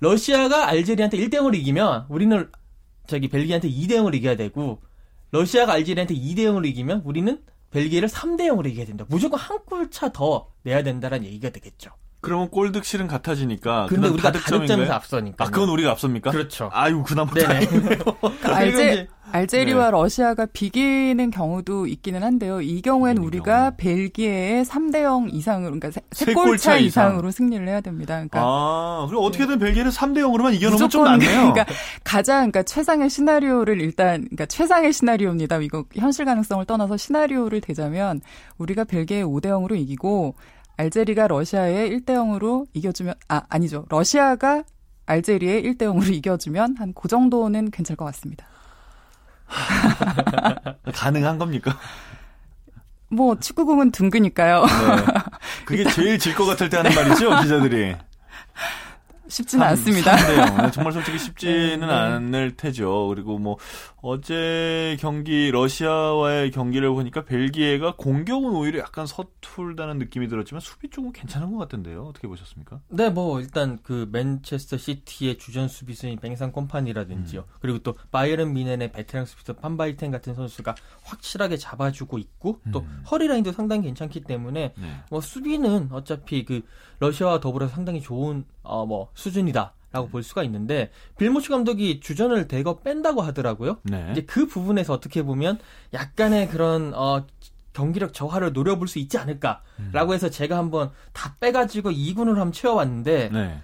러시아가 0.00 0.66
알제리한테 0.68 1.18
1대 1.18 1.34
0으로 1.34 1.54
이기면 1.56 2.06
우리는 2.08 2.50
저기 3.06 3.28
벨기에한테 3.28 3.68
2대 3.68 3.90
0으로 3.92 4.14
이겨야 4.14 4.36
되고 4.36 4.80
러시아가 5.30 5.74
알제리한테 5.74 6.14
2대 6.14 6.38
0으로 6.38 6.66
이기면 6.66 7.02
우리는 7.04 7.40
벨기에를 7.70 8.08
3대 8.08 8.46
0으로 8.48 8.66
이겨야 8.68 8.86
된다. 8.86 9.04
무조건 9.08 9.38
한 9.38 9.58
골 9.66 9.90
차 9.90 10.10
더 10.10 10.50
내야 10.62 10.82
된다라는 10.82 11.26
얘기가 11.26 11.50
되겠죠. 11.50 11.90
그러면 12.20 12.50
골득실은 12.50 13.06
같아지니까. 13.06 13.86
근데 13.88 14.08
우리가 14.08 14.32
다득점에서 14.32 14.92
앞서니까. 14.92 15.44
아, 15.44 15.48
그건 15.48 15.70
우리가 15.70 15.90
앞섭니까? 15.92 16.30
그렇죠. 16.30 16.68
아유, 16.72 17.02
그나마 17.02 17.32
네네. 17.32 17.66
알제, 18.44 19.08
알제리와 19.32 19.86
네. 19.86 19.90
러시아가 19.92 20.44
비기는 20.44 21.30
경우도 21.30 21.86
있기는 21.86 22.22
한데요. 22.22 22.60
이 22.60 22.82
경우에는 22.82 23.22
우리가 23.22 23.70
경우. 23.70 23.76
벨기에의 23.78 24.64
3대 24.66 25.02
0 25.02 25.30
이상으로, 25.30 25.78
그러니까 25.78 26.00
세 26.12 26.34
골차 26.34 26.76
이상으로 26.76 27.28
이상. 27.28 27.30
승리를 27.30 27.66
해야 27.66 27.80
됩니다. 27.80 28.14
그러니까. 28.14 28.40
아, 28.42 29.06
그럼 29.08 29.24
어떻게든 29.24 29.58
네. 29.58 29.64
벨기에를 29.64 29.90
3대 29.90 30.18
0으로만 30.18 30.54
이겨놓으면 30.54 30.90
좀 30.90 31.04
낫네요. 31.04 31.52
그러니까 31.52 31.64
가장, 32.04 32.50
그러니까 32.50 32.64
최상의 32.64 33.08
시나리오를 33.08 33.80
일단, 33.80 34.22
그러니까 34.24 34.44
최상의 34.44 34.92
시나리오입니다. 34.92 35.58
이거 35.60 35.84
현실 35.94 36.26
가능성을 36.26 36.66
떠나서 36.66 36.98
시나리오를 36.98 37.62
대자면 37.62 38.20
우리가 38.58 38.84
벨기에 38.84 39.22
5대 39.22 39.46
0으로 39.46 39.74
이기고 39.78 40.34
알제리가 40.84 41.28
러시아에 41.28 41.90
1대 41.90 42.06
0으로 42.14 42.66
이겨주면 42.72 43.14
아 43.28 43.42
아니죠. 43.50 43.84
러시아가 43.90 44.62
알제리에 45.06 45.62
1대 45.62 45.82
0으로 45.82 46.10
이겨주면 46.12 46.76
한 46.78 46.94
그 46.94 47.06
정도는 47.08 47.70
괜찮을 47.70 47.96
것 47.96 48.04
같습니다. 48.06 48.46
가능한 50.94 51.38
겁니까? 51.38 51.76
뭐 53.10 53.38
축구공은 53.38 53.90
둥그니까요. 53.90 54.64
네. 54.64 55.04
그게 55.66 55.84
제일 55.90 56.18
질 56.18 56.34
것 56.34 56.46
같을 56.46 56.70
때 56.70 56.76
하는 56.78 56.94
말이죠, 56.94 57.28
기자들이. 57.42 57.96
쉽지는 59.30 59.64
3, 59.64 59.70
않습니다. 59.70 60.16
3대0. 60.16 60.72
정말 60.74 60.92
솔직히 60.92 61.18
쉽지는 61.18 61.80
네, 61.80 61.86
네. 61.86 61.92
않을 61.92 62.56
테죠. 62.56 63.08
그리고 63.08 63.38
뭐 63.38 63.56
어제 64.02 64.96
경기 65.00 65.50
러시아와의 65.50 66.50
경기를 66.50 66.90
보니까 66.90 67.24
벨기에가 67.24 67.94
공격은 67.96 68.50
오히려 68.50 68.80
약간 68.80 69.06
서툴다는 69.06 69.98
느낌이 69.98 70.28
들었지만 70.28 70.60
수비 70.60 70.88
쪽은 70.90 71.12
괜찮은 71.12 71.52
것 71.52 71.58
같은데요. 71.58 72.04
어떻게 72.04 72.26
보셨습니까? 72.28 72.80
네, 72.88 73.10
뭐 73.10 73.40
일단 73.40 73.78
그 73.82 74.08
맨체스터 74.10 74.76
시티의 74.76 75.38
주전 75.38 75.68
수비수인 75.68 76.18
뱅상 76.18 76.52
콤파니라든지요. 76.52 77.40
음. 77.40 77.54
그리고 77.60 77.78
또 77.78 77.94
바이에른 78.10 78.52
미넨의 78.52 78.92
베테랑 78.92 79.26
수비수 79.26 79.54
판바이텐 79.54 80.10
같은 80.10 80.34
선수가 80.34 80.74
확실하게 81.04 81.56
잡아주고 81.56 82.18
있고 82.18 82.60
또 82.72 82.80
음. 82.80 83.04
허리 83.10 83.28
라인도 83.28 83.52
상당히 83.52 83.82
괜찮기 83.82 84.22
때문에 84.22 84.74
네. 84.76 85.02
뭐 85.10 85.20
수비는 85.20 85.88
어차피 85.92 86.44
그 86.44 86.62
러시아와 86.98 87.40
더불어 87.40 87.68
상당히 87.68 88.00
좋은 88.00 88.44
어 88.62 88.84
뭐 88.86 89.10
수준이다. 89.14 89.74
라고 89.92 90.08
볼 90.08 90.22
수가 90.22 90.44
있는데 90.44 90.92
빌모치 91.18 91.48
감독이 91.48 91.98
주전을 91.98 92.46
대거 92.46 92.78
뺀다고 92.80 93.22
하더라고요. 93.22 93.78
네. 93.82 94.08
이제 94.12 94.22
그 94.22 94.46
부분에서 94.46 94.92
어떻게 94.92 95.24
보면 95.24 95.58
약간의 95.92 96.48
그런 96.48 96.94
어 96.94 97.26
경기력 97.72 98.12
저하를 98.14 98.52
노려볼 98.52 98.86
수 98.86 99.00
있지 99.00 99.18
않을까라고 99.18 100.10
음. 100.10 100.12
해서 100.12 100.30
제가 100.30 100.56
한번 100.56 100.92
다 101.12 101.34
빼가지고 101.40 101.90
2군을 101.90 102.34
한번 102.36 102.52
채워봤는데 102.52 103.30
네. 103.32 103.58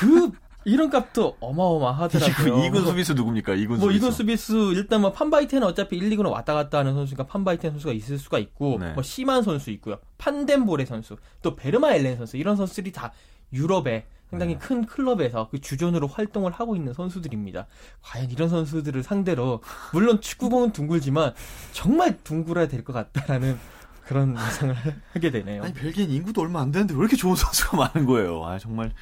그 0.00 0.32
이런 0.64 0.90
값도 0.90 1.36
어마어마하더라고요. 1.40 2.56
2군 2.70 2.84
수비수 2.86 3.14
누굽니까? 3.14 3.54
2군 3.54 3.68
뭐 3.68 3.78
수비수. 3.78 4.06
2군 4.08 4.12
수비수 4.12 4.72
일단 4.74 5.00
뭐 5.00 5.12
판바이텐은 5.12 5.66
어차피 5.66 5.96
1, 5.96 6.10
2군을 6.10 6.30
왔다 6.30 6.54
갔다 6.54 6.78
하는 6.78 6.94
선수니까 6.94 7.26
판바이텐 7.26 7.72
선수가 7.72 7.92
있을 7.92 8.18
수가 8.18 8.38
있고 8.38 8.78
네. 8.80 8.92
뭐 8.94 9.02
시만 9.02 9.42
선수 9.42 9.70
있고요. 9.70 9.98
판덴보레 10.18 10.86
선수, 10.86 11.16
또 11.42 11.54
베르마 11.56 11.92
엘렌 11.94 12.16
선수 12.16 12.36
이런 12.36 12.56
선수들이 12.56 12.92
다 12.92 13.12
유럽에 13.52 14.06
상당히 14.32 14.54
네. 14.54 14.58
큰 14.58 14.86
클럽에서 14.86 15.48
그 15.50 15.60
주전으로 15.60 16.06
활동을 16.08 16.52
하고 16.52 16.74
있는 16.74 16.94
선수들입니다. 16.94 17.66
과연 18.00 18.30
이런 18.30 18.48
선수들을 18.48 19.02
상대로 19.02 19.60
물론 19.92 20.22
축구공은 20.22 20.72
둥글지만 20.72 21.34
정말 21.72 22.16
둥글어야 22.24 22.66
될 22.66 22.82
것 22.82 22.94
같다라는 22.94 23.58
그런 24.06 24.34
예상을 24.40 24.74
하게 25.12 25.30
되네요. 25.30 25.62
아니 25.62 25.74
벨기에 25.74 26.04
인구도 26.06 26.40
얼마 26.40 26.62
안 26.62 26.72
되는데 26.72 26.94
왜 26.94 27.00
이렇게 27.00 27.14
좋은 27.16 27.36
선수가 27.36 27.76
많은 27.76 28.06
거예요? 28.06 28.42
아 28.44 28.58
정말 28.58 28.92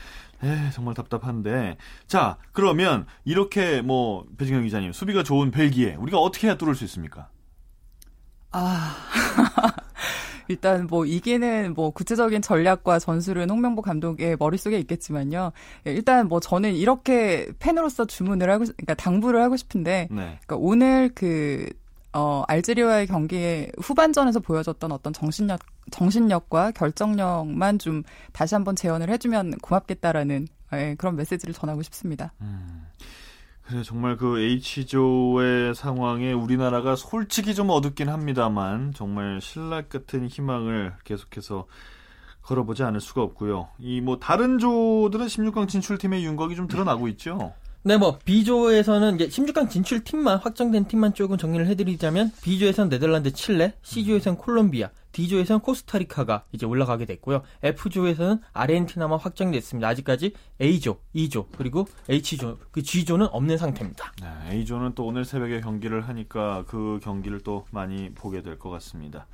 에 0.43 0.71
정말 0.73 0.95
답답한데. 0.95 1.77
자, 2.09 2.37
그러면 2.53 3.07
이렇게 3.25 3.83
뭐 3.83 4.27
배진경 4.37 4.65
기자님 4.65 4.93
수비가 4.93 5.23
좋은 5.23 5.51
벨기에 5.53 5.95
우리가 5.95 6.19
어떻게 6.19 6.49
해야 6.49 6.57
뚫을 6.57 6.75
수 6.75 6.83
있습니까? 6.85 7.29
아. 8.51 8.97
일단 10.51 10.89
뭐 10.89 11.07
이기는 11.07 11.75
뭐 11.75 11.91
구체적인 11.91 12.43
전략과 12.43 12.99
전술은 12.99 13.49
홍명보 13.49 13.83
감독의 13.83 14.37
머릿속에 14.37 14.81
있겠지만요. 14.81 15.53
예, 15.87 15.93
일단 15.93 16.27
뭐 16.27 16.41
저는 16.41 16.75
이렇게 16.75 17.47
팬으로서 17.61 18.05
주문을 18.05 18.51
하고 18.51 18.65
그러니까 18.65 18.95
당부를 18.95 19.41
하고 19.41 19.57
싶은데 19.57 20.09
네. 20.11 20.17
그러니까 20.17 20.57
오늘 20.57 21.09
그 21.15 21.69
어, 22.13 22.43
알제리와의 22.49 23.07
경기의 23.07 23.71
후반전에서 23.81 24.41
보여줬던 24.41 24.91
어떤 24.91 25.13
정신력, 25.13 25.61
정신력과 25.93 26.73
결정력만 26.73 27.79
좀 27.79 28.03
다시 28.33 28.57
한번 28.57 28.75
재현을 28.75 29.09
해주면 29.09 29.59
고맙겠다라는 29.59 30.49
예, 30.73 30.97
그런 30.99 31.15
메시지를 31.15 31.55
전하고 31.55 31.83
싶습니다. 31.83 32.33
음. 32.41 32.87
그래 33.71 33.85
정말 33.85 34.17
그 34.17 34.41
H조의 34.41 35.77
상황에 35.77 36.33
우리나라가 36.33 36.97
솔직히 36.97 37.55
좀 37.55 37.71
어둡긴 37.71 38.09
합니다만 38.09 38.93
정말 38.95 39.41
신락 39.41 39.89
같은 39.89 40.27
희망을 40.27 40.95
계속해서 41.05 41.67
걸어보지 42.43 42.83
않을 42.83 43.01
수가 43.01 43.23
없고요. 43.23 43.69
이 43.79 44.01
뭐 44.01 44.19
다른 44.19 44.59
조들은 44.59 45.27
16강 45.27 45.69
진출팀의 45.69 46.25
윤곽이 46.25 46.57
좀 46.57 46.67
드러나고 46.67 47.07
있죠. 47.09 47.55
네, 47.83 47.97
뭐 47.97 48.19
B조에서는 48.27 49.15
이제 49.15 49.29
16강 49.29 49.71
진출 49.71 50.05
팀만 50.05 50.39
확정된 50.39 50.85
팀만 50.85 51.15
조금 51.15 51.39
정리를 51.39 51.67
해드리자면 51.67 52.31
B조에서는 52.43 52.91
네덜란드, 52.91 53.33
칠레, 53.33 53.73
C조에서는 53.83 54.37
콜롬비아, 54.37 54.91
D조에서는 55.13 55.61
코스타리카가 55.61 56.45
이제 56.53 56.67
올라가게 56.67 57.07
됐고요. 57.07 57.41
F조에서는 57.63 58.43
아르헨티나만 58.53 59.19
확정됐습니다. 59.19 59.89
아직까지 59.89 60.35
A조, 60.61 60.99
E조 61.15 61.49
그리고 61.57 61.87
H조, 62.11 62.59
그 62.71 62.83
G조는 62.83 63.29
없는 63.29 63.57
상태입니다. 63.57 64.13
네, 64.21 64.57
A조는 64.57 64.95
또 64.95 65.07
오늘 65.07 65.25
새벽에 65.25 65.63
경기를 65.63 66.07
하니까 66.07 66.65
그 66.67 67.01
경기를 67.03 67.41
또 67.41 67.65
많이 67.71 68.11
보게 68.13 68.43
될 68.43 68.59
것 68.59 68.69
같습니다. 68.69 69.27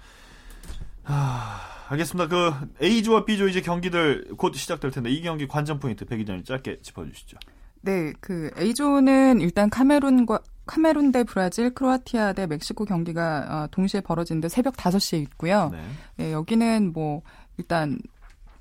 하... 1.03 1.59
알겠습니다. 1.89 2.29
그 2.29 2.53
A조와 2.81 3.25
B조 3.25 3.49
이제 3.49 3.61
경기들 3.61 4.35
곧 4.37 4.55
시작될 4.55 4.93
텐데 4.93 5.11
이 5.11 5.21
경기 5.23 5.49
관전 5.49 5.81
포인트 5.81 6.05
백 6.05 6.19
기자님 6.19 6.45
짧게 6.45 6.81
짚어주시죠. 6.83 7.39
네, 7.87 8.13
그 8.21 8.51
A조는 8.59 9.41
일단 9.41 9.71
카메룬과 9.71 10.41
카메룬 10.67 11.13
대 11.13 11.23
브라질, 11.23 11.73
크로아티아 11.73 12.33
대 12.33 12.47
멕시코 12.47 12.85
경기가 12.85 13.47
어, 13.49 13.69
동시에 13.71 14.01
벌어지는데 14.01 14.49
새벽 14.49 14.75
5시에 14.77 15.23
있고요. 15.23 15.71
네. 15.71 15.79
네, 16.17 16.33
여기는 16.33 16.93
뭐 16.93 17.23
일단 17.57 17.99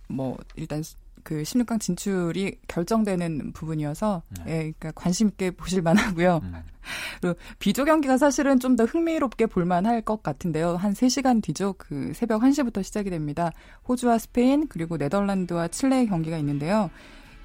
뭐 0.08 0.38
일단 0.56 0.84
그 1.24 1.42
16강 1.42 1.80
진출이 1.80 2.60
결정되는 2.68 3.54
부분이어서 3.54 4.22
네. 4.30 4.44
예, 4.46 4.58
그러니까 4.60 4.92
관심 4.92 5.30
있게 5.30 5.50
보실 5.50 5.82
만하고요. 5.82 6.42
음. 6.44 6.54
그리고 7.20 7.40
비조 7.58 7.84
경기가 7.84 8.20
사실은 8.20 8.60
좀 8.60 8.76
더 8.76 8.86
흥미롭게 8.86 9.48
볼 9.48 9.66
만할 9.66 10.04
것 10.04 10.22
같은데요. 10.22 10.76
한 10.76 10.94
3시간 10.94 11.42
뒤죠. 11.42 11.74
그 11.80 12.12
새벽 12.14 12.44
1시부터 12.44 12.84
시작이 12.84 13.10
됩니다. 13.10 13.52
호주와 13.88 14.20
스페인 14.20 14.68
그리고 14.68 14.98
네덜란드와 14.98 15.70
칠레의 15.70 16.06
경기가 16.06 16.38
있는데요. 16.38 16.92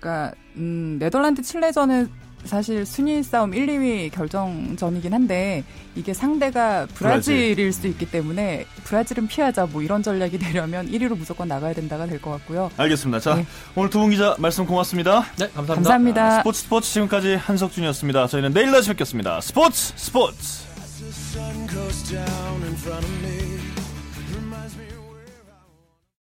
그러니까 0.01 0.33
음, 0.57 0.97
네덜란드 0.99 1.43
칠레전은 1.43 2.09
사실 2.43 2.87
순위 2.87 3.23
싸움 3.23 3.53
1, 3.53 3.67
2위 3.67 4.11
결정전이긴 4.13 5.13
한데 5.13 5.63
이게 5.95 6.15
상대가 6.15 6.87
브라질일 6.95 7.55
브라질. 7.55 7.73
수 7.75 7.87
있기 7.89 8.11
때문에 8.11 8.65
브라질은 8.85 9.27
피하자 9.29 9.67
뭐 9.67 9.83
이런 9.83 10.03
전략이 10.03 10.39
되려면 10.39 10.91
1위로 10.91 11.19
무조건 11.19 11.49
나가야 11.49 11.75
된다가 11.75 12.07
될 12.07 12.19
것 12.19 12.31
같고요. 12.31 12.71
알겠습니다. 12.79 13.21
자 13.21 13.35
네. 13.35 13.47
오늘 13.75 13.91
두 13.91 13.99
분 14.01 14.09
기자 14.11 14.35
말씀 14.39 14.65
고맙습니다. 14.65 15.21
네 15.39 15.47
감사합니다. 15.55 15.75
감사합니다. 15.75 16.25
아, 16.27 16.39
스포츠 16.39 16.63
스포츠 16.63 16.91
지금까지 16.95 17.35
한석준이었습니다. 17.35 18.27
저희는 18.29 18.55
내일 18.55 18.73
다시 18.73 18.89
뵙겠습니다. 18.89 19.43
스포츠 19.43 19.93
스포츠. 19.97 20.71